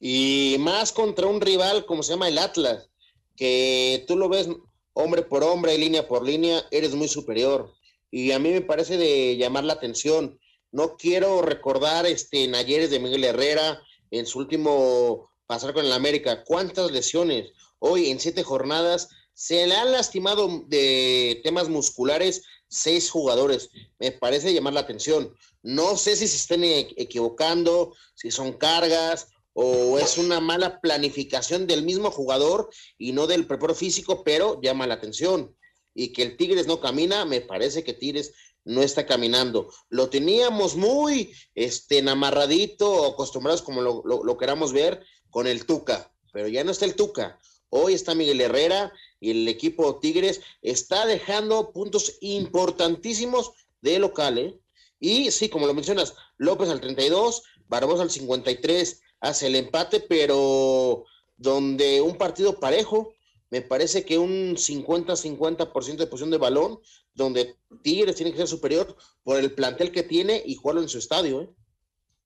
[0.00, 2.88] Y más contra un rival como se llama el Atlas,
[3.36, 4.48] que tú lo ves
[4.94, 7.70] hombre por hombre, línea por línea, eres muy superior.
[8.10, 10.40] Y a mí me parece de llamar la atención.
[10.72, 15.92] No quiero recordar este, en ayeres de Miguel Herrera, en su último pasar con el
[15.92, 16.44] América.
[16.44, 17.52] ¿Cuántas lesiones?
[17.78, 23.68] Hoy en siete jornadas se le han lastimado de temas musculares seis jugadores.
[23.98, 25.30] Me parece llamar la atención.
[25.62, 31.82] No sé si se estén equivocando, si son cargas o es una mala planificación del
[31.82, 35.54] mismo jugador y no del preparo físico, pero llama la atención.
[35.94, 38.32] Y que el Tigres no camina, me parece que Tigres
[38.64, 39.70] no está caminando.
[39.90, 46.48] Lo teníamos muy este, amarradito, acostumbrados como lo, lo queramos ver, con el Tuca, pero
[46.48, 47.38] ya no está el Tuca.
[47.68, 54.38] Hoy está Miguel Herrera y el equipo Tigres está dejando puntos importantísimos de local.
[54.38, 54.58] ¿eh?
[55.00, 61.04] Y sí, como lo mencionas, López al 32, Barbosa al 53 hace el empate, pero
[61.36, 63.14] donde un partido parejo,
[63.50, 66.80] me parece que un 50-50% de posición de balón,
[67.14, 70.98] donde Tigres tiene que ser superior por el plantel que tiene y jugarlo en su
[70.98, 71.42] estadio.
[71.42, 71.50] ¿eh?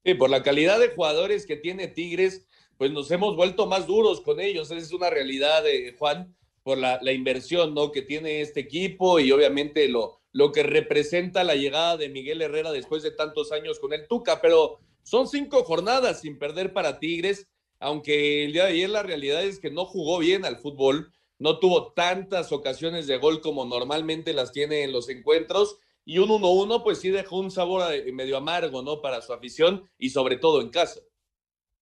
[0.04, 2.46] Sí, por la calidad de jugadores que tiene Tigres,
[2.78, 4.70] pues nos hemos vuelto más duros con ellos.
[4.70, 7.92] Esa es una realidad, de Juan, por la, inversión ¿no?
[7.92, 12.72] que tiene este equipo y obviamente lo, lo que representa la llegada de Miguel Herrera
[12.72, 14.40] después de tantos años con el Tuca.
[14.40, 19.42] Pero son cinco jornadas sin perder para Tigres, aunque el día de ayer la realidad
[19.42, 24.34] es que no jugó bien al fútbol, no tuvo tantas ocasiones de gol como normalmente
[24.34, 25.78] las tiene en los encuentros.
[26.04, 29.00] Y un 1-1, pues sí dejó un sabor eh, medio amargo, ¿no?
[29.00, 31.00] Para su afición y sobre todo en casa.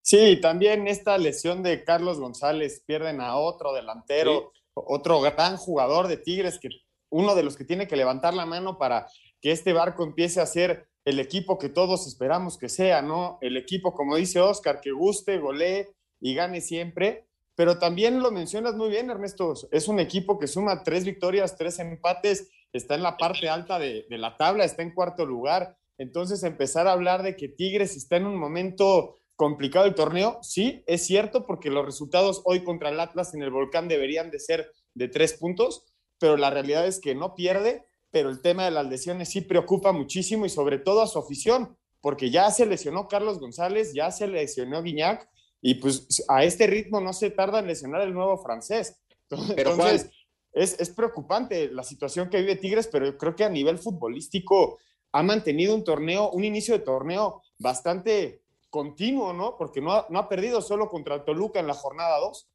[0.02, 4.52] Sí, también esta lesión de Carlos González, pierden a otro delantero,
[4.86, 6.68] otro gran jugador de Tigres, que
[7.10, 9.06] uno de los que tiene que levantar la mano para
[9.40, 13.38] que este barco empiece a ser el equipo que todos esperamos que sea, ¿no?
[13.40, 15.88] El equipo, como dice Oscar, que guste, golee
[16.20, 17.26] y gane siempre.
[17.54, 21.78] Pero también lo mencionas muy bien, Ernesto, es un equipo que suma tres victorias, tres
[21.78, 25.76] empates, está en la parte alta de, de la tabla, está en cuarto lugar.
[25.96, 30.83] Entonces empezar a hablar de que Tigres está en un momento complicado el torneo, sí,
[30.88, 34.72] es cierto, porque los resultados hoy contra el Atlas en el Volcán deberían de ser
[34.94, 35.85] de tres puntos,
[36.18, 39.92] pero la realidad es que no pierde, pero el tema de las lesiones sí preocupa
[39.92, 44.27] muchísimo y sobre todo a su afición, porque ya se lesionó Carlos González, ya se
[44.27, 45.31] lesionó Guiñac,
[45.62, 49.01] y pues a este ritmo no se tarda en lesionar el nuevo francés.
[49.57, 50.11] Entonces,
[50.53, 54.81] es, es preocupante la situación que vive Tigres, pero yo creo que a nivel futbolístico
[55.12, 59.57] ha mantenido un torneo, un inicio de torneo bastante continuo, ¿no?
[59.57, 62.48] Porque no ha, no ha perdido solo contra Toluca en la jornada 2.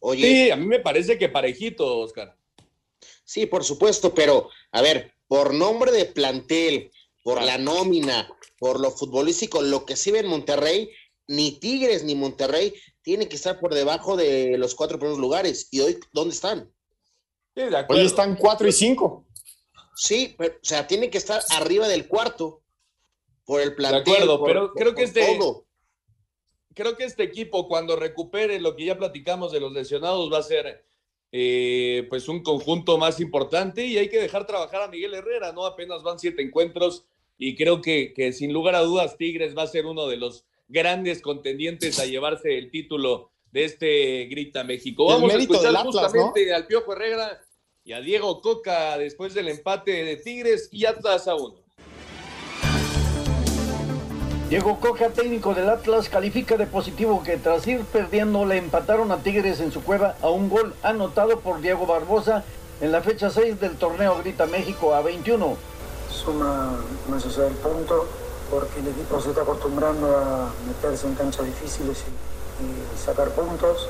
[0.00, 0.22] Oye.
[0.22, 2.36] Sí, a mí me parece que parejito, Oscar.
[3.24, 6.90] Sí, por supuesto, pero a ver, por nombre de plantel,
[7.22, 10.90] por la nómina, por lo futbolístico, lo que sí ve en Monterrey,
[11.28, 15.68] ni Tigres ni Monterrey tienen que estar por debajo de los cuatro primeros lugares.
[15.70, 16.72] ¿Y hoy dónde están?
[17.88, 19.26] hoy están cuatro y cinco.
[19.94, 22.61] Sí, pero, o sea, tienen que estar arriba del cuarto
[23.44, 24.04] por el plantel.
[24.04, 25.38] De acuerdo, pero creo que este.
[26.74, 30.42] Creo que este equipo, cuando recupere lo que ya platicamos de los lesionados, va a
[30.42, 30.82] ser
[31.30, 35.66] eh, pues un conjunto más importante y hay que dejar trabajar a Miguel Herrera, ¿no?
[35.66, 37.04] Apenas van siete encuentros
[37.36, 40.44] y creo que, que sin lugar a dudas Tigres va a ser uno de los
[40.68, 45.06] grandes contendientes a llevarse el título de este Grita México.
[45.06, 47.40] Vamos a escuchar justamente al Piojo Herrera
[47.84, 51.61] y a Diego Coca después del empate de Tigres y Atlas a uno.
[54.52, 59.16] Diego Coca, técnico del Atlas, califica de positivo que tras ir perdiendo le empataron a
[59.16, 62.44] Tigres en su cueva a un gol anotado por Diego Barbosa
[62.82, 65.56] en la fecha 6 del torneo Grita México a 21.
[66.10, 66.72] Suma
[67.08, 68.06] allá del punto
[68.50, 72.04] porque el equipo se está acostumbrando a meterse en canchas difíciles
[72.60, 73.88] y sacar puntos,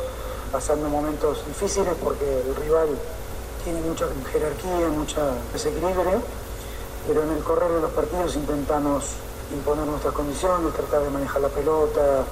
[0.53, 2.87] pasando momentos difíciles porque el rival
[3.64, 5.22] tiene mucha jerarquía, mucha
[5.53, 6.22] desequilibrio,
[7.09, 9.16] pero en el correr de los partidos intentamos
[9.52, 12.24] imponer nuestras condiciones, tratar de manejar la pelota,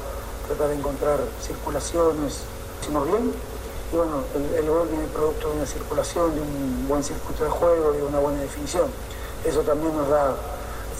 [0.46, 2.44] tratar de encontrar circulaciones,
[2.80, 3.32] hicimos bien.
[3.92, 4.22] Y bueno,
[4.56, 8.18] el, gol viene producto de una circulación, de un buen circuito de juego, de una
[8.20, 8.88] buena definición.
[9.44, 10.36] Eso también nos da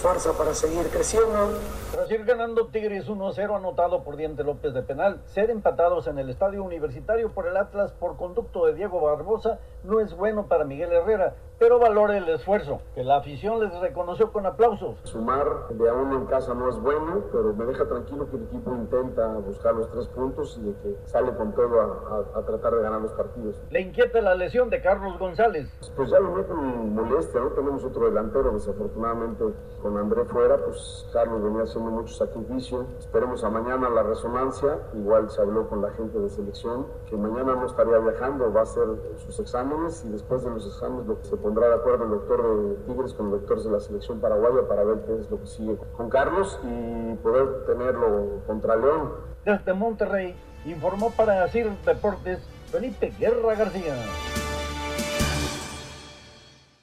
[0.00, 1.58] fuerza para seguir creciendo.
[1.92, 6.64] Tras ganando Tigres 1-0 anotado por Diente López de penal, ser empatados en el estadio
[6.64, 11.34] universitario por el Atlas por conducto de Diego Barbosa no es bueno para Miguel Herrera,
[11.60, 14.96] pero valore el esfuerzo, que la afición les reconoció con aplausos.
[15.04, 18.44] Sumar de a uno en casa no es bueno, pero me deja tranquilo que el
[18.44, 21.78] equipo intenta buscar los tres puntos y de que sale con todo
[22.34, 23.60] a, tratar de ganar los partidos.
[23.68, 25.68] Le inquieta la lesión de Carlos González.
[25.94, 27.48] Pues ya lo meten molestia, ¿no?
[27.48, 29.44] Tenemos otro delantero, desafortunadamente
[29.82, 32.86] con André fuera, pues Carlos venía haciendo mucho sacrificio.
[32.98, 37.54] Esperemos a mañana la resonancia, igual se habló con la gente de selección, que mañana
[37.54, 41.24] no estaría viajando, va a hacer sus exámenes y después de los exámenes lo que
[41.26, 44.68] se pondrá de acuerdo el doctor de Tigres con el doctor de la selección paraguaya
[44.68, 49.14] para ver qué es lo que sigue con Carlos y poder tenerlo contra León.
[49.44, 52.38] Desde Monterrey informó para CIR Deportes
[52.70, 53.96] Felipe Guerra García.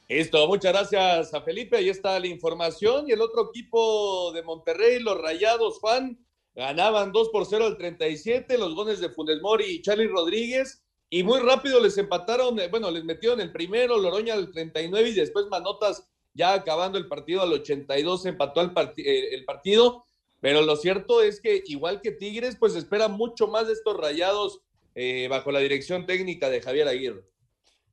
[0.09, 1.77] Listo, muchas gracias a Felipe.
[1.77, 3.05] Ahí está la información.
[3.07, 6.19] Y el otro equipo de Monterrey, los Rayados, Juan,
[6.55, 8.57] ganaban 2 por 0 al 37.
[8.57, 10.83] Los goles de Funes Mori y Charlie Rodríguez.
[11.09, 15.13] Y muy rápido les empataron, eh, bueno, les metieron el primero, Loroña al 39 y
[15.13, 20.05] después Manotas ya acabando el partido al 82 empató el, eh, el partido.
[20.39, 24.61] Pero lo cierto es que igual que Tigres, pues espera mucho más de estos rayados
[24.93, 27.23] eh, bajo la dirección técnica de Javier Aguirre.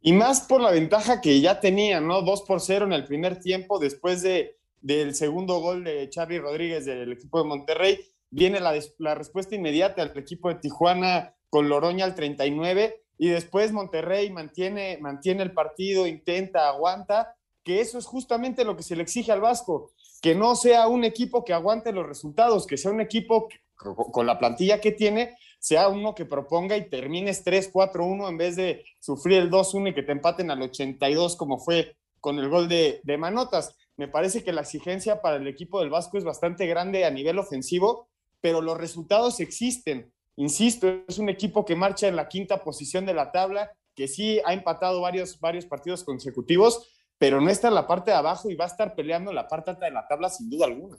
[0.02, 2.20] Y más por la ventaja que ya tenían, ¿no?
[2.20, 6.84] 2 por 0 en el primer tiempo, después de, del segundo gol de Charlie Rodríguez
[6.84, 12.04] del equipo de Monterrey, viene la, la respuesta inmediata al equipo de Tijuana con Loroña
[12.04, 18.64] al 39 y después Monterrey mantiene, mantiene el partido, intenta, aguanta, que eso es justamente
[18.64, 22.06] lo que se le exige al Vasco, que no sea un equipo que aguante los
[22.06, 26.88] resultados, que sea un equipo con la plantilla que tiene, sea uno que proponga y
[26.88, 31.58] termines 3-4-1 en vez de sufrir el 2-1 y que te empaten al 82 como
[31.58, 33.76] fue con el gol de, de Manotas.
[33.96, 37.38] Me parece que la exigencia para el equipo del Vasco es bastante grande a nivel
[37.38, 38.08] ofensivo,
[38.40, 40.12] pero los resultados existen.
[40.36, 44.40] Insisto, es un equipo que marcha en la quinta posición de la tabla, que sí
[44.44, 48.56] ha empatado varios, varios partidos consecutivos, pero no está en la parte de abajo y
[48.56, 50.98] va a estar peleando en la parte alta de la tabla sin duda alguna.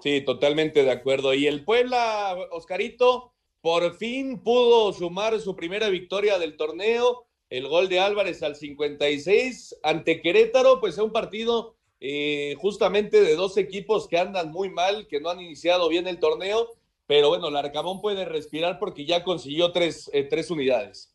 [0.00, 1.34] Sí, totalmente de acuerdo.
[1.34, 7.26] Y el Puebla, Oscarito, por fin pudo sumar su primera victoria del torneo.
[7.50, 13.34] El gol de Álvarez al 56 ante Querétaro, pues es un partido eh, justamente de
[13.34, 16.77] dos equipos que andan muy mal, que no han iniciado bien el torneo
[17.08, 21.14] pero bueno, Larcamón puede respirar porque ya consiguió tres, eh, tres unidades.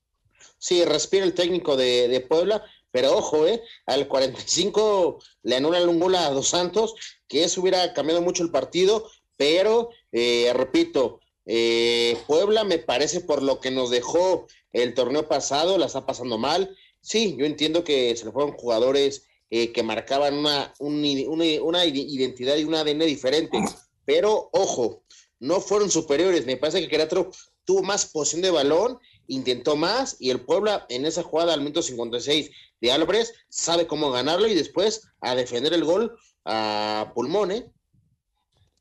[0.58, 3.62] Sí, respira el técnico de, Puebla, pero ojo, ¿eh?
[3.86, 6.95] Al 45 le anulan un gol a Dos Santos,
[7.27, 13.43] que eso hubiera cambiado mucho el partido, pero eh, repito, eh, Puebla me parece por
[13.43, 16.75] lo que nos dejó el torneo pasado, la está pasando mal.
[17.01, 22.63] Sí, yo entiendo que se le fueron jugadores que marcaban una, una, una identidad y
[22.63, 23.63] un ADN diferente,
[24.03, 25.03] pero ojo,
[25.44, 26.46] no fueron superiores.
[26.46, 27.30] Me parece que Querétaro
[27.66, 31.82] tuvo más posición de balón, intentó más y el Puebla en esa jugada al minuto
[31.82, 37.72] 56 de Álvarez sabe cómo ganarlo y después a defender el gol a pulmón, ¿eh?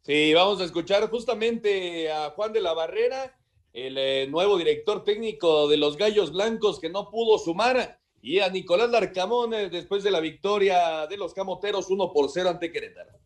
[0.03, 3.37] Sí, vamos a escuchar justamente a Juan de la Barrera,
[3.73, 8.49] el eh, nuevo director técnico de los Gallos Blancos que no pudo sumar, y a
[8.49, 13.19] Nicolás Larcamón eh, después de la victoria de los Camoteros 1 por 0 ante Querétaro.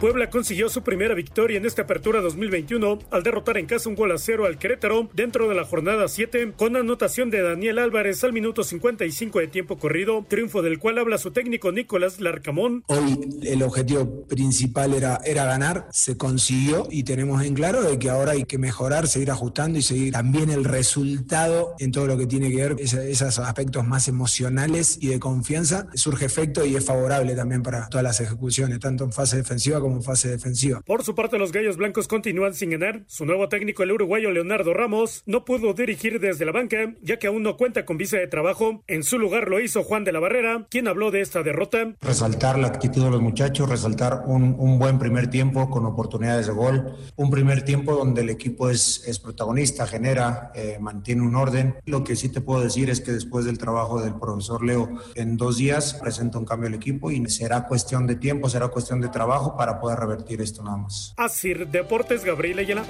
[0.00, 4.12] Puebla consiguió su primera victoria en esta apertura 2021 al derrotar en casa un gol
[4.12, 8.32] a cero al Querétaro dentro de la jornada 7 con anotación de Daniel Álvarez al
[8.32, 12.84] minuto 55 de tiempo corrido, triunfo del cual habla su técnico Nicolás Larcamón.
[12.88, 18.10] Hoy el objetivo principal era, era ganar, se consiguió y tenemos en claro de que
[18.10, 22.26] ahora hay que mejorar, seguir ajustando y seguir también el resultado en todo lo que
[22.26, 27.34] tiene que ver esos aspectos más emocionales y de confianza surge efecto y es favorable
[27.34, 30.80] también para todas las ejecuciones, tanto en fase defensiva como fase defensiva.
[30.80, 33.04] Por su parte, los Gallos Blancos continúan sin ganar.
[33.06, 37.26] Su nuevo técnico, el uruguayo Leonardo Ramos, no pudo dirigir desde la banca, ya que
[37.26, 38.82] aún no cuenta con visa de trabajo.
[38.86, 41.96] En su lugar lo hizo Juan de la Barrera, quien habló de esta derrota.
[42.00, 46.54] Resaltar la actitud de los muchachos, resaltar un, un buen primer tiempo con oportunidades de
[46.54, 51.76] gol, un primer tiempo donde el equipo es, es protagonista, genera, eh, mantiene un orden.
[51.84, 55.36] Lo que sí te puedo decir es que después del trabajo del profesor Leo en
[55.36, 59.10] dos días presenta un cambio al equipo y será cuestión de tiempo, será cuestión de
[59.10, 61.14] trabajo para poder revertir esto nada más.
[61.16, 62.84] Así, Deportes, Gabriel Ayala.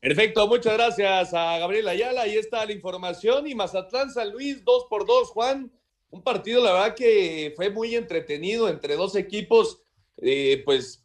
[0.00, 2.22] Perfecto, muchas gracias a Gabriel Ayala.
[2.22, 3.46] Ahí está la información.
[3.46, 5.72] Y Mazatlán San Luis, 2 por 2 Juan.
[6.10, 9.82] Un partido, la verdad, que fue muy entretenido entre dos equipos,
[10.16, 11.04] eh, pues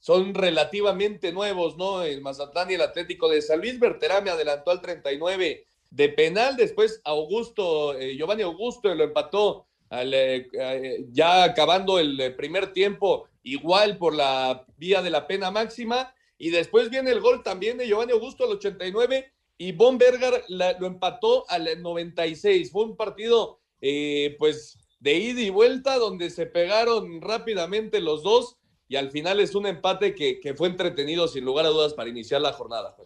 [0.00, 2.02] son relativamente nuevos, ¿no?
[2.02, 3.78] El Mazatlán y el Atlético de San Luis.
[3.78, 6.56] Berterame adelantó al 39 de penal.
[6.56, 13.98] Después Augusto, eh, Giovanni Augusto lo empató al, eh, ya acabando el primer tiempo, igual
[13.98, 16.14] por la vía de la pena máxima.
[16.38, 20.86] Y después viene el gol también de Giovanni Augusto al 89 y Von Berger lo
[20.86, 22.72] empató al 96.
[22.72, 28.56] Fue un partido, eh, pues, de ida y vuelta donde se pegaron rápidamente los dos
[28.88, 32.08] y al final es un empate que, que fue entretenido sin lugar a dudas para
[32.08, 32.96] iniciar la jornada.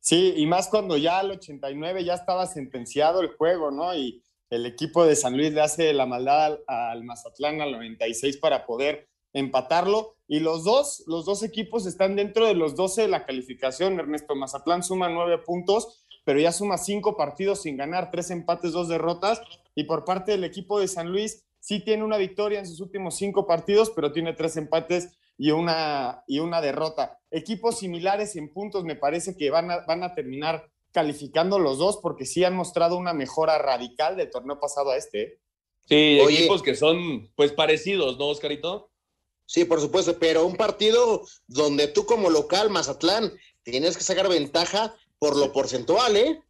[0.00, 3.94] Sí, y más cuando ya al 89 ya estaba sentenciado el juego, ¿no?
[3.94, 8.66] Y el equipo de San Luis le hace la maldad al, Mazatlán al 96 para
[8.66, 10.16] poder empatarlo.
[10.26, 13.98] Y los dos, los dos equipos están dentro de los 12 de la calificación.
[13.98, 18.88] Ernesto Mazatlán suma nueve puntos, pero ya suma cinco partidos sin ganar, tres empates, dos
[18.88, 19.40] derrotas.
[19.76, 23.16] Y por parte del equipo de San Luis, sí tiene una victoria en sus últimos
[23.16, 27.18] cinco partidos, pero tiene tres empates y una, y una derrota.
[27.30, 31.98] Equipos similares en puntos, me parece que van a, van a terminar calificando los dos
[31.98, 35.22] porque sí han mostrado una mejora radical del torneo pasado a este.
[35.22, 35.38] ¿eh?
[35.88, 38.90] Sí, equipos que son pues parecidos, ¿no, Oscarito?
[39.46, 43.32] Sí, por supuesto, pero un partido donde tú como local, Mazatlán,
[43.64, 46.40] tienes que sacar ventaja por lo porcentual, ¿eh?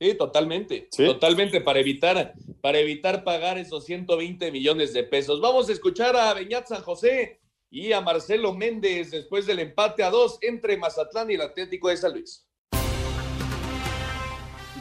[0.00, 1.06] Sí, totalmente, ¿Sí?
[1.06, 5.40] totalmente para evitar, para evitar pagar esos 120 millones de pesos.
[5.40, 10.10] Vamos a escuchar a Beñat San José y a Marcelo Méndez después del empate a
[10.10, 12.45] dos entre Mazatlán y el Atlético de San Luis.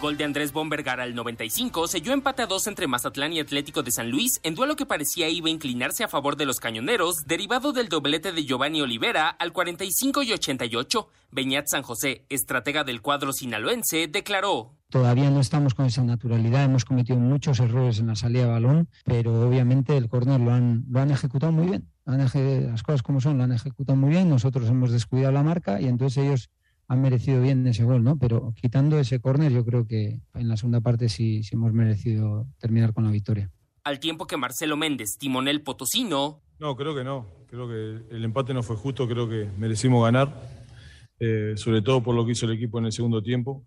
[0.05, 3.89] Gol de Andrés Bombergar al 95 selló empate a dos entre Mazatlán y Atlético de
[3.89, 7.73] San Luis en duelo que parecía iba a inclinarse a favor de los cañoneros, derivado
[7.73, 11.09] del doblete de Giovanni Olivera al 45 y 88.
[11.31, 14.75] Beñat San José, estratega del cuadro sinaloense, declaró.
[14.91, 18.87] Todavía no estamos con esa naturalidad, hemos cometido muchos errores en la salida de balón,
[19.05, 21.89] pero obviamente el córner lo han, lo han ejecutado muy bien.
[22.05, 25.81] Han las cosas como son, lo han ejecutado muy bien, nosotros hemos descuidado la marca
[25.81, 26.51] y entonces ellos
[26.87, 28.17] han merecido bien ese gol, ¿no?
[28.17, 32.47] Pero quitando ese córner, yo creo que en la segunda parte sí, sí hemos merecido
[32.59, 33.51] terminar con la victoria.
[33.83, 36.41] Al tiempo que Marcelo Méndez, timonel potosino.
[36.59, 37.27] No, creo que no.
[37.47, 40.33] Creo que el empate no fue justo, creo que merecimos ganar,
[41.19, 43.63] eh, sobre todo por lo que hizo el equipo en el segundo tiempo.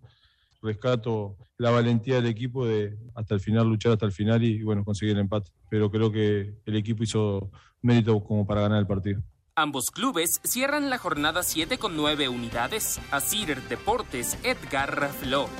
[0.61, 4.83] Rescato la valentía del equipo de hasta el final, luchar hasta el final y, bueno,
[4.83, 5.51] conseguir el empate.
[5.69, 7.49] Pero creo que el equipo hizo
[7.81, 9.21] mérito como para ganar el partido.
[9.59, 12.97] Ambos clubes cierran la jornada 7 con 9 unidades.
[13.11, 15.51] Asir Deportes, Edgar Flores.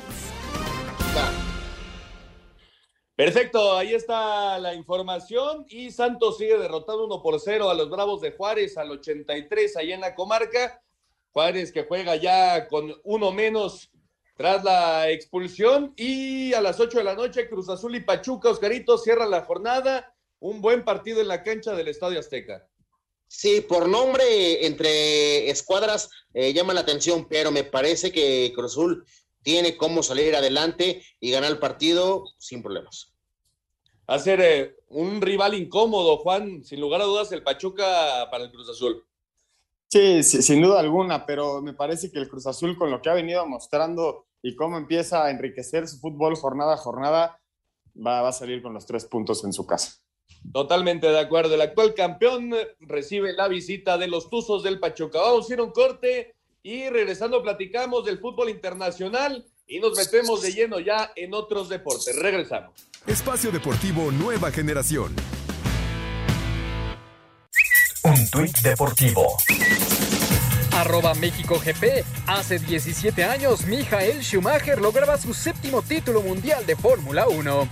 [3.14, 8.22] Perfecto, ahí está la información y Santos sigue derrotando 1 por 0 a los Bravos
[8.22, 10.82] de Juárez al 83 allá en la comarca.
[11.34, 13.92] Juárez que juega ya con uno menos
[14.38, 18.98] tras la expulsión y a las 8 de la noche Cruz Azul y Pachuca, Oscarito,
[18.98, 20.16] cierran la jornada.
[20.40, 22.66] Un buen partido en la cancha del Estadio Azteca.
[23.32, 29.06] Sí, por nombre entre escuadras eh, llama la atención, pero me parece que Cruz Azul
[29.44, 33.14] tiene cómo salir adelante y ganar el partido sin problemas.
[34.10, 38.46] Va a ser eh, un rival incómodo, Juan, sin lugar a dudas, el Pachuca para
[38.46, 39.06] el Cruz Azul.
[39.88, 43.12] Sí, sí, sin duda alguna, pero me parece que el Cruz Azul con lo que
[43.12, 47.40] ha venido mostrando y cómo empieza a enriquecer su fútbol jornada a jornada,
[47.96, 50.02] va, va a salir con los tres puntos en su casa.
[50.52, 51.56] Totalmente de acuerdo.
[51.56, 55.20] El actual campeón recibe la visita de los Tuzos del Pachuca.
[55.20, 60.42] Vamos a ir a un corte y regresando platicamos del fútbol internacional y nos metemos
[60.42, 62.16] de lleno ya en otros deportes.
[62.16, 62.74] Regresamos.
[63.06, 65.16] Espacio Deportivo Nueva Generación.
[68.32, 69.38] tuit deportivo.
[70.74, 72.04] Arroba México GP.
[72.28, 77.70] Hace 17 años, Michael Schumacher lograba su séptimo título mundial de Fórmula 1.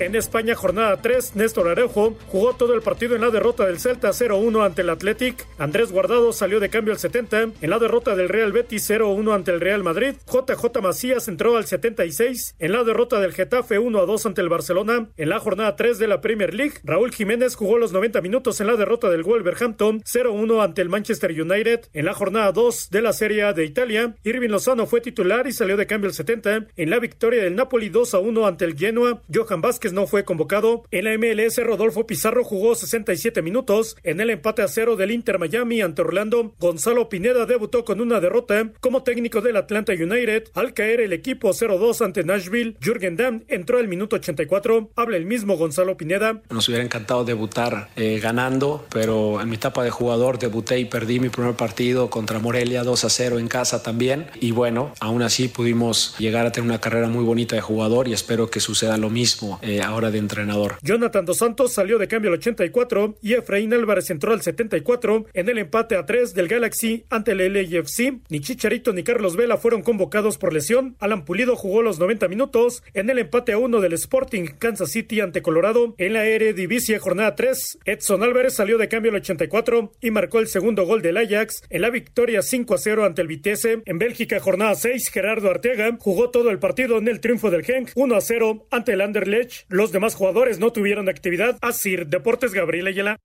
[0.00, 4.08] En España, jornada 3, Néstor Arejo jugó todo el partido en la derrota del Celta
[4.08, 5.46] 0-1 ante el Athletic.
[5.58, 9.50] Andrés Guardado salió de cambio al 70 en la derrota del Real Betis 0-1 ante
[9.50, 10.14] el Real Madrid.
[10.26, 15.10] JJ Macías entró al 76 en la derrota del Getafe 1-2 ante el Barcelona.
[15.18, 18.68] En la jornada 3 de la Premier League, Raúl Jiménez jugó los 90 minutos en
[18.68, 21.90] la derrota del Wolverhampton 0-1 ante el Manchester United.
[21.92, 25.52] En la jornada 2 de la Serie A de Italia, Irving Lozano fue titular y
[25.52, 29.20] salió de cambio al 70 en la victoria del Napoli 2-1 ante el Genoa.
[29.30, 30.84] Johan Vázquez no fue convocado.
[30.90, 33.96] En la MLS, Rodolfo Pizarro jugó 67 minutos.
[34.02, 38.20] En el empate a cero del Inter Miami ante Orlando, Gonzalo Pineda debutó con una
[38.20, 40.44] derrota como técnico del Atlanta United.
[40.54, 44.90] Al caer el equipo 0-2 ante Nashville, Jürgen Damm entró al minuto 84.
[44.96, 46.42] Habla el mismo Gonzalo Pineda.
[46.50, 51.20] Nos hubiera encantado debutar eh, ganando, pero en mi etapa de jugador debuté y perdí
[51.20, 54.26] mi primer partido contra Morelia 2 0 en casa también.
[54.40, 58.12] Y bueno, aún así pudimos llegar a tener una carrera muy bonita de jugador y
[58.12, 60.76] espero que suceda lo mismo eh, ahora de entrenador.
[60.82, 65.48] Jonathan Dos Santos salió de cambio al 84 y Efraín Álvarez entró al 74 en
[65.48, 68.20] el empate a 3 del Galaxy ante el LAFC.
[68.28, 70.96] Ni Chicharito ni Carlos Vela fueron convocados por lesión.
[71.00, 75.20] Alan Pulido jugó los 90 minutos en el empate a 1 del Sporting Kansas City
[75.20, 77.78] ante Colorado en la Eredivisie jornada 3.
[77.84, 81.82] Edson Álvarez salió de cambio al 84 y marcó el segundo gol del Ajax en
[81.82, 83.82] la victoria 5 a 0 ante el Vitesse.
[83.84, 87.90] En Bélgica jornada 6 Gerardo Arteaga jugó todo el partido en el triunfo del Genk
[87.94, 89.59] 1 a 0 ante el Anderlecht.
[89.68, 91.58] Los demás jugadores no tuvieron actividad.
[91.60, 93.18] Así, Deportes Gabriel Ayala.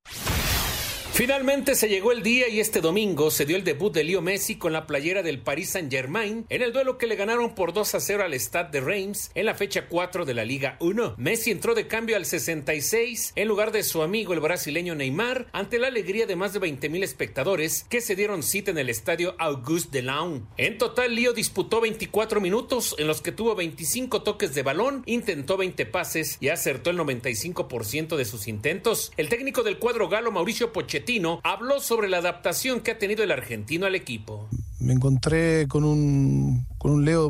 [1.16, 4.58] Finalmente se llegó el día y este domingo se dio el debut de Leo Messi
[4.58, 8.00] con la playera del Paris Saint-Germain en el duelo que le ganaron por 2 a
[8.02, 11.16] 0 al Stade de Reims en la fecha 4 de la Liga 1.
[11.18, 15.80] Messi entró de cambio al 66 en lugar de su amigo el brasileño Neymar ante
[15.80, 19.36] la alegría de más de 20 mil espectadores que se dieron cita en el estadio
[19.40, 20.46] Auguste Delaun.
[20.58, 25.56] En total, Leo disputó 24 minutos en los que tuvo 25 toques de balón, intentó
[25.56, 29.14] 20 pases y acertó el 95% de sus intentos.
[29.16, 31.05] El técnico del cuadro galo Mauricio Pochettino
[31.44, 34.50] habló sobre la adaptación que ha tenido el argentino al equipo.
[34.86, 37.30] Me encontré con un, con un Leo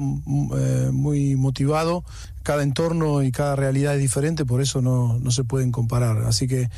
[0.58, 2.04] eh, muy motivado.
[2.44, 6.26] Cada entorno y cada realidad es diferente, por eso no, no se pueden comparar.
[6.28, 6.70] Así que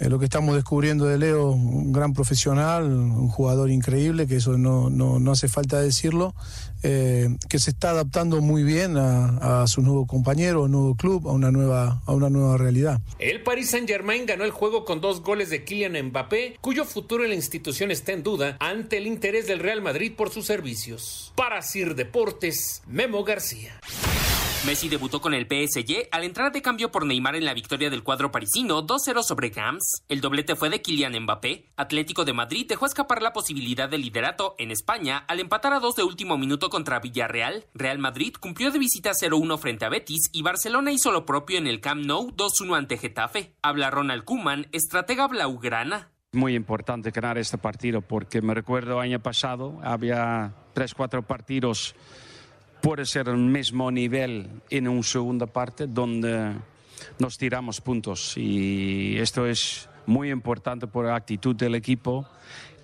[0.00, 4.58] eh, lo que estamos descubriendo de Leo, un gran profesional, un jugador increíble, que eso
[4.58, 6.34] no, no, no hace falta decirlo,
[6.82, 10.94] eh, que se está adaptando muy bien a, a su nuevo compañero, a un nuevo
[10.94, 13.00] club, a una nueva, a una nueva realidad.
[13.18, 17.24] El Paris Saint Germain ganó el juego con dos goles de Kylian Mbappé, cuyo futuro
[17.24, 21.32] en la institución está en duda ante el interés del Real Madrid por sus servicios.
[21.36, 23.80] Para Sir Deportes, Memo García.
[24.66, 28.02] Messi debutó con el PSG al entrar de cambio por Neymar en la victoria del
[28.02, 30.02] cuadro parisino 2-0 sobre Gams.
[30.08, 31.66] El doblete fue de Kylian Mbappé.
[31.76, 35.96] Atlético de Madrid dejó escapar la posibilidad de liderato en España al empatar a dos
[35.96, 37.66] de último minuto contra Villarreal.
[37.74, 41.66] Real Madrid cumplió de visita 0-1 frente a Betis y Barcelona hizo lo propio en
[41.66, 43.54] el Camp Nou 2-1 ante Getafe.
[43.60, 46.13] Habla Ronald Koeman, estratega blaugrana.
[46.34, 51.94] Muy importante ganar este partido porque me recuerdo año pasado había tres, cuatro partidos
[52.82, 56.56] puede ser el mismo nivel en una segunda parte donde
[57.20, 62.26] nos tiramos puntos y esto es muy importante por la actitud del equipo.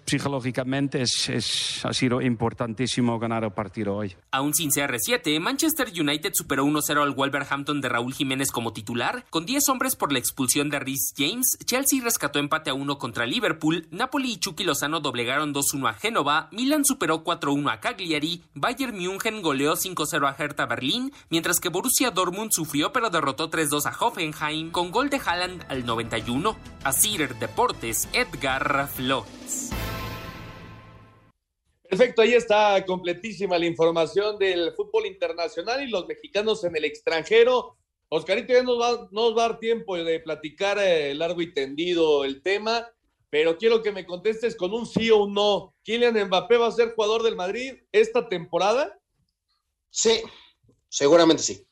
[0.06, 4.14] Psicológicamente es, es, ha sido importantísimo ganar el partido hoy.
[4.30, 9.24] Aún sin CR7, Manchester United superó 1-0 al Wolverhampton de Raúl Jiménez como titular.
[9.30, 13.26] Con 10 hombres por la expulsión de Rhys James, Chelsea rescató empate a 1 contra
[13.26, 18.96] Liverpool, Napoli y Chucky Lozano doblegaron 2-1 a Génova, Milan superó 4-1 a Cagliari, Bayern
[18.96, 23.96] München goleó 5-0 a Hertha Berlín, mientras que Borussia Dortmund sufrió pero derrotó 3-2 a
[23.98, 26.56] Hoffenheim con gol de Haaland al 91.
[26.84, 26.92] A
[27.38, 29.70] Deportes, Edgar Flores.
[31.90, 37.76] Perfecto, ahí está completísima la información del fútbol internacional y los mexicanos en el extranjero.
[38.08, 42.24] Oscarito ya nos va, nos va a dar tiempo de platicar eh, largo y tendido
[42.24, 42.88] el tema,
[43.28, 45.74] pero quiero que me contestes con un sí o un no.
[45.82, 48.96] ¿Kylian Mbappé va a ser jugador del Madrid esta temporada?
[49.90, 50.22] Sí,
[50.88, 51.66] seguramente sí.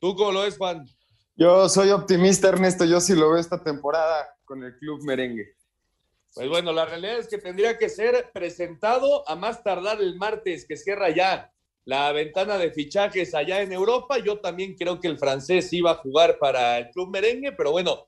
[0.00, 0.84] ¿Tú cómo lo ves, Juan?
[1.36, 2.84] Yo soy optimista, Ernesto.
[2.84, 5.57] Yo sí lo veo esta temporada con el club merengue.
[6.38, 10.64] Pues bueno, la realidad es que tendría que ser presentado a más tardar el martes,
[10.68, 11.52] que cierra ya
[11.84, 14.18] la ventana de fichajes allá en Europa.
[14.18, 18.06] Yo también creo que el francés iba a jugar para el club merengue, pero bueno,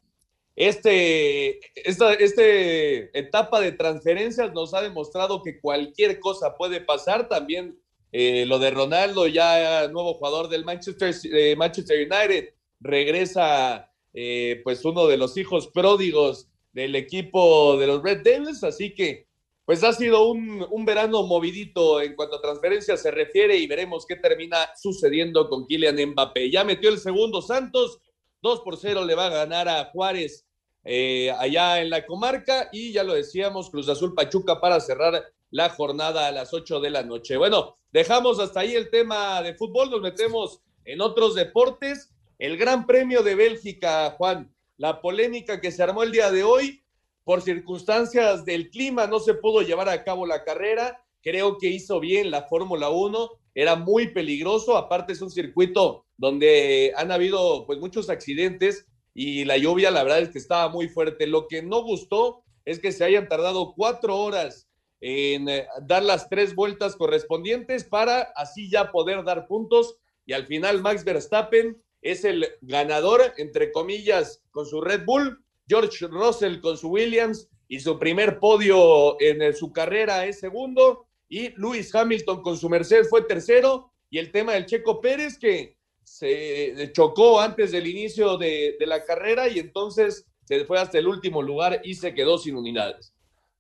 [0.55, 7.29] este, esta este etapa de transferencias nos ha demostrado que cualquier cosa puede pasar.
[7.29, 7.81] También
[8.13, 14.85] eh, lo de Ronaldo, ya nuevo jugador del Manchester, eh, Manchester United, regresa eh, pues
[14.85, 19.27] uno de los hijos pródigos del equipo de los Red Devils, así que
[19.65, 24.05] pues ha sido un, un, verano movidito en cuanto a transferencias se refiere y veremos
[24.05, 26.51] qué termina sucediendo con Kylian Mbappé.
[26.51, 28.01] Ya metió el segundo Santos,
[28.43, 30.47] 2 por 0 le va a ganar a Juárez
[30.83, 35.69] eh, allá en la comarca y ya lo decíamos, Cruz Azul Pachuca para cerrar la
[35.69, 37.37] jornada a las 8 de la noche.
[37.37, 42.11] Bueno, dejamos hasta ahí el tema de fútbol, nos metemos en otros deportes.
[42.39, 44.51] El Gran Premio de Bélgica, Juan,
[44.81, 46.83] la polémica que se armó el día de hoy,
[47.23, 51.05] por circunstancias del clima no se pudo llevar a cabo la carrera.
[51.21, 56.95] Creo que hizo bien la Fórmula 1, era muy peligroso, aparte es un circuito donde
[56.97, 61.27] han habido pues muchos accidentes y la lluvia la verdad es que estaba muy fuerte.
[61.27, 64.67] Lo que no gustó es que se hayan tardado cuatro horas
[65.03, 70.47] en eh, dar las tres vueltas correspondientes para así ya poder dar puntos y al
[70.47, 76.77] final Max Verstappen es el ganador, entre comillas, con su Red Bull, George Russell con
[76.77, 82.43] su Williams y su primer podio en eh, su carrera es segundo y Lewis Hamilton
[82.43, 87.71] con su Mercedes fue tercero y el tema del Checo Pérez que se chocó antes
[87.71, 91.95] del inicio de, de la carrera y entonces se fue hasta el último lugar y
[91.95, 93.15] se quedó sin unidades.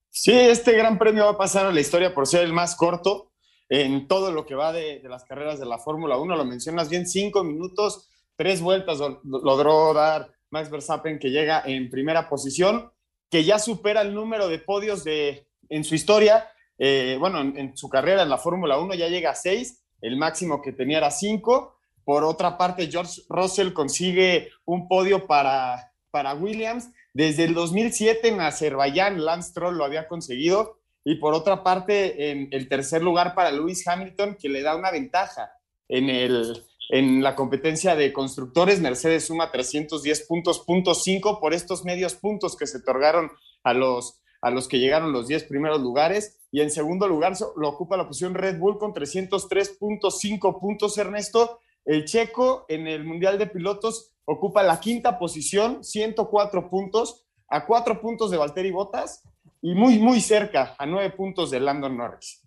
[0.08, 3.30] Sí, este gran premio va a pasar a la historia por ser el más corto
[3.68, 6.36] en todo lo que va de, de las carreras de la Fórmula 1.
[6.36, 8.09] Lo mencionas bien, cinco minutos,
[8.40, 12.90] tres vueltas logró dar Max Verstappen, que llega en primera posición,
[13.28, 16.48] que ya supera el número de podios de, en su historia.
[16.78, 20.62] Eh, bueno, en, su carrera en la Fórmula 1 ya llega a seis, el máximo
[20.62, 21.76] que tenía era cinco.
[22.02, 28.40] Por otra parte, George Russell consigue un podio para, para Williams desde el 2007 en
[28.40, 30.78] Azerbaiyán, Lance Troll lo había conseguido.
[31.04, 34.90] Y por otra parte, en el tercer lugar para Lewis Hamilton, que le da una
[34.90, 35.52] ventaja
[35.88, 38.80] en, el, en la competencia de constructores.
[38.80, 43.30] Mercedes suma 310 puntos, punto 5 por estos medios puntos que se otorgaron
[43.62, 46.38] a los, a los que llegaron los 10 primeros lugares.
[46.50, 51.60] Y en segundo lugar lo ocupa la posición Red Bull con 303.5 puntos, Ernesto.
[51.84, 58.00] El checo en el Mundial de Pilotos ocupa la quinta posición, 104 puntos, a cuatro
[58.00, 59.22] puntos de Valtteri Bottas
[59.62, 62.42] y muy, muy cerca, a nueve puntos de Landon Norris.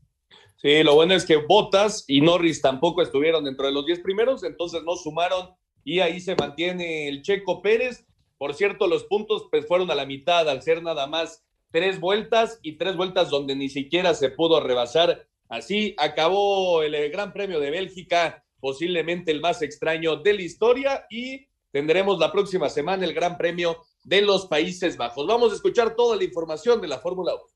[0.63, 4.45] Sí, lo bueno es que Bottas y Norris tampoco estuvieron dentro de los diez primeros,
[4.45, 5.49] entonces no sumaron
[5.83, 8.07] y ahí se mantiene el Checo Pérez.
[8.37, 12.59] Por cierto, los puntos pues, fueron a la mitad al ser nada más tres vueltas
[12.63, 15.27] y tres vueltas donde ni siquiera se pudo rebasar.
[15.49, 21.45] Así acabó el Gran Premio de Bélgica, posiblemente el más extraño de la historia y
[21.71, 25.27] tendremos la próxima semana el Gran Premio de los Países Bajos.
[25.27, 27.52] Vamos a escuchar toda la información de la Fórmula 1.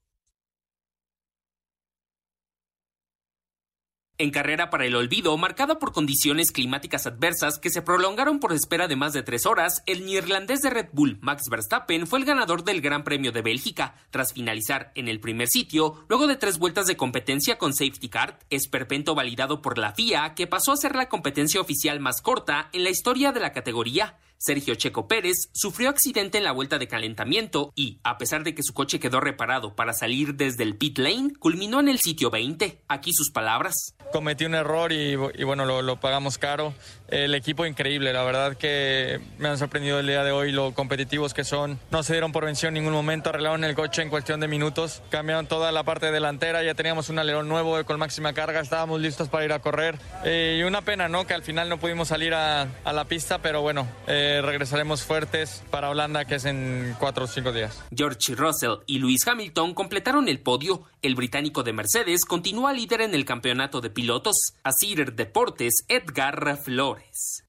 [4.20, 8.88] En carrera para el olvido, marcada por condiciones climáticas adversas que se prolongaron por espera
[8.88, 12.64] de más de tres horas, el neerlandés de Red Bull, Max Verstappen, fue el ganador
[12.64, 16.88] del Gran Premio de Bélgica, tras finalizar en el primer sitio, luego de tres vueltas
[16.88, 21.10] de competencia con safety car, esperpento validado por la FIA, que pasó a ser la
[21.10, 24.18] competencia oficial más corta en la historia de la categoría.
[24.38, 28.64] Sergio Checo Pérez sufrió accidente en la vuelta de calentamiento y, a pesar de que
[28.64, 32.82] su coche quedó reparado para salir desde el pit lane, culminó en el sitio 20.
[32.88, 33.74] Aquí sus palabras.
[34.12, 36.74] Cometí un error y, y bueno, lo, lo, pagamos caro.
[37.08, 41.34] El equipo increíble, la verdad que me han sorprendido el día de hoy lo competitivos
[41.34, 41.80] que son.
[41.92, 45.02] No se dieron por vencido en ningún momento, arreglaron el coche en cuestión de minutos,
[45.10, 49.30] cambiaron toda la parte delantera, ya teníamos un alerón nuevo con máxima carga, estábamos listos
[49.30, 49.98] para ir a correr.
[50.24, 51.26] Eh, y una pena, ¿no?
[51.26, 55.64] Que al final no pudimos salir a, a la pista, pero bueno, eh, regresaremos fuertes
[55.72, 57.84] para Holanda, que es en cuatro o cinco días.
[57.96, 60.84] George Russell y Lewis Hamilton completaron el podio.
[61.02, 64.54] El británico de Mercedes continúa líder en el campeonato de pilotos.
[64.64, 67.44] Asir Deportes, Edgar Flores.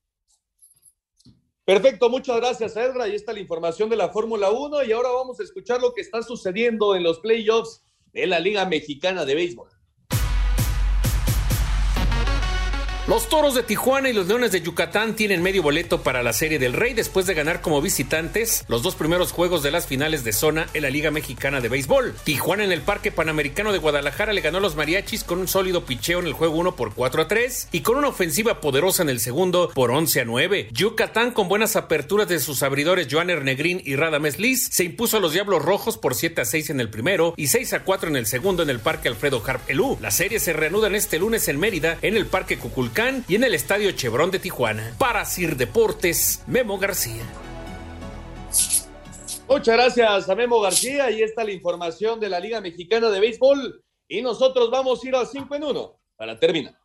[1.65, 3.03] Perfecto, muchas gracias Edgar.
[3.03, 6.01] Ahí está la información de la Fórmula 1 y ahora vamos a escuchar lo que
[6.01, 9.78] está sucediendo en los playoffs de la Liga Mexicana de Béisbol.
[13.09, 16.59] Los Toros de Tijuana y los Leones de Yucatán tienen medio boleto para la Serie
[16.59, 20.35] del Rey después de ganar como visitantes los dos primeros juegos de las finales de
[20.35, 22.15] zona en la Liga Mexicana de Béisbol.
[22.25, 25.87] Tijuana en el Parque Panamericano de Guadalajara le ganó a los Mariachis con un sólido
[25.87, 29.09] picheo en el juego 1 por 4 a 3 y con una ofensiva poderosa en
[29.09, 30.69] el segundo por 11 a 9.
[30.73, 35.21] Yucatán con buenas aperturas de sus abridores Joaner Negrín y Radames Liz se impuso a
[35.21, 38.17] los Diablos Rojos por 7 a 6 en el primero y 6 a 4 en
[38.17, 39.97] el segundo en el Parque Alfredo Harp Elú.
[40.03, 42.98] La serie se reanuda en este lunes en Mérida en el Parque Cuculcán
[43.29, 44.93] y en el Estadio Chevron de Tijuana.
[44.99, 47.23] Para Sir Deportes, Memo García.
[49.49, 51.05] Muchas gracias a Memo García.
[51.05, 53.85] Ahí está la información de la Liga Mexicana de Béisbol.
[54.09, 56.77] Y nosotros vamos a ir al 5 en 1 para terminar.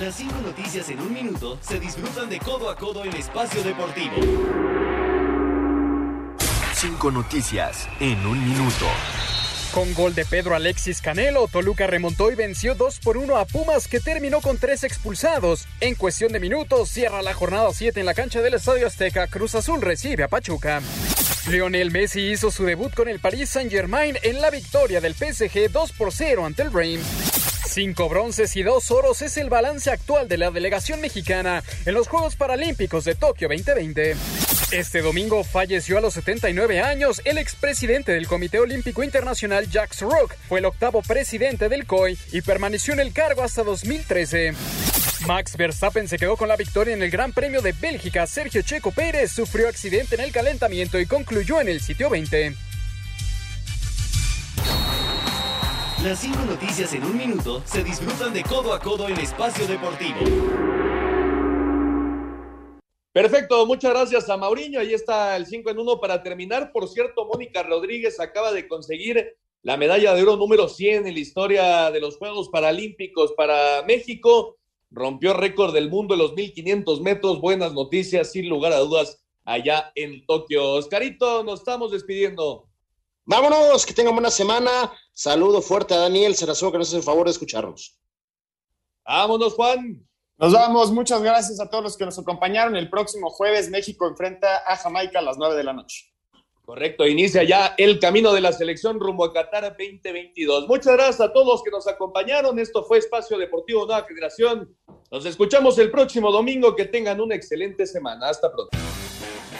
[0.00, 4.16] Las cinco noticias en un minuto se disfrutan de codo a codo en Espacio Deportivo.
[6.74, 8.86] Cinco noticias en un minuto.
[9.76, 13.88] Con gol de Pedro Alexis Canelo, Toluca remontó y venció 2 por 1 a Pumas,
[13.88, 15.68] que terminó con tres expulsados.
[15.80, 19.26] En cuestión de minutos, cierra la jornada 7 en la cancha del Estadio Azteca.
[19.26, 20.80] Cruz Azul recibe a Pachuca.
[21.50, 25.92] Lionel Messi hizo su debut con el Paris Saint-Germain en la victoria del PSG 2
[25.92, 27.55] por 0 ante el Reims.
[27.76, 32.08] Cinco bronces y dos oros es el balance actual de la delegación mexicana en los
[32.08, 34.16] Juegos Paralímpicos de Tokio 2020.
[34.70, 40.36] Este domingo falleció a los 79 años el expresidente del Comité Olímpico Internacional Jacques Rock.
[40.48, 44.54] Fue el octavo presidente del COI y permaneció en el cargo hasta 2013.
[45.26, 48.26] Max Verstappen se quedó con la victoria en el Gran Premio de Bélgica.
[48.26, 52.54] Sergio Checo Pérez sufrió accidente en el calentamiento y concluyó en el sitio 20.
[56.06, 60.20] Las cinco noticias en un minuto se disfrutan de codo a codo en Espacio Deportivo.
[63.12, 64.78] Perfecto, muchas gracias a Mauriño.
[64.78, 66.70] Ahí está el 5 en 1 para terminar.
[66.70, 71.18] Por cierto, Mónica Rodríguez acaba de conseguir la medalla de oro número 100 en la
[71.18, 74.58] historia de los Juegos Paralímpicos para México.
[74.92, 77.40] Rompió récord del mundo en los 1500 metros.
[77.40, 80.74] Buenas noticias, sin lugar a dudas, allá en Tokio.
[80.74, 82.65] Oscarito, nos estamos despidiendo.
[83.26, 84.92] Vámonos, que tengan buena semana.
[85.12, 87.98] Saludo fuerte a Daniel Serazo, que nos hace el favor de escucharnos.
[89.04, 90.06] Vámonos, Juan.
[90.38, 92.76] Nos vamos, muchas gracias a todos los que nos acompañaron.
[92.76, 96.12] El próximo jueves México enfrenta a Jamaica a las 9 de la noche.
[96.66, 100.68] Correcto, inicia ya el camino de la selección rumbo a Qatar 2022.
[100.68, 102.58] Muchas gracias a todos los que nos acompañaron.
[102.58, 104.76] Esto fue Espacio Deportivo Nueva Generación.
[105.10, 106.74] Nos escuchamos el próximo domingo.
[106.74, 108.28] Que tengan una excelente semana.
[108.28, 108.76] Hasta pronto.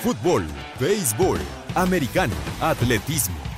[0.03, 0.45] Fútbol,
[0.79, 1.39] béisbol,
[1.75, 3.37] americano, atletismo,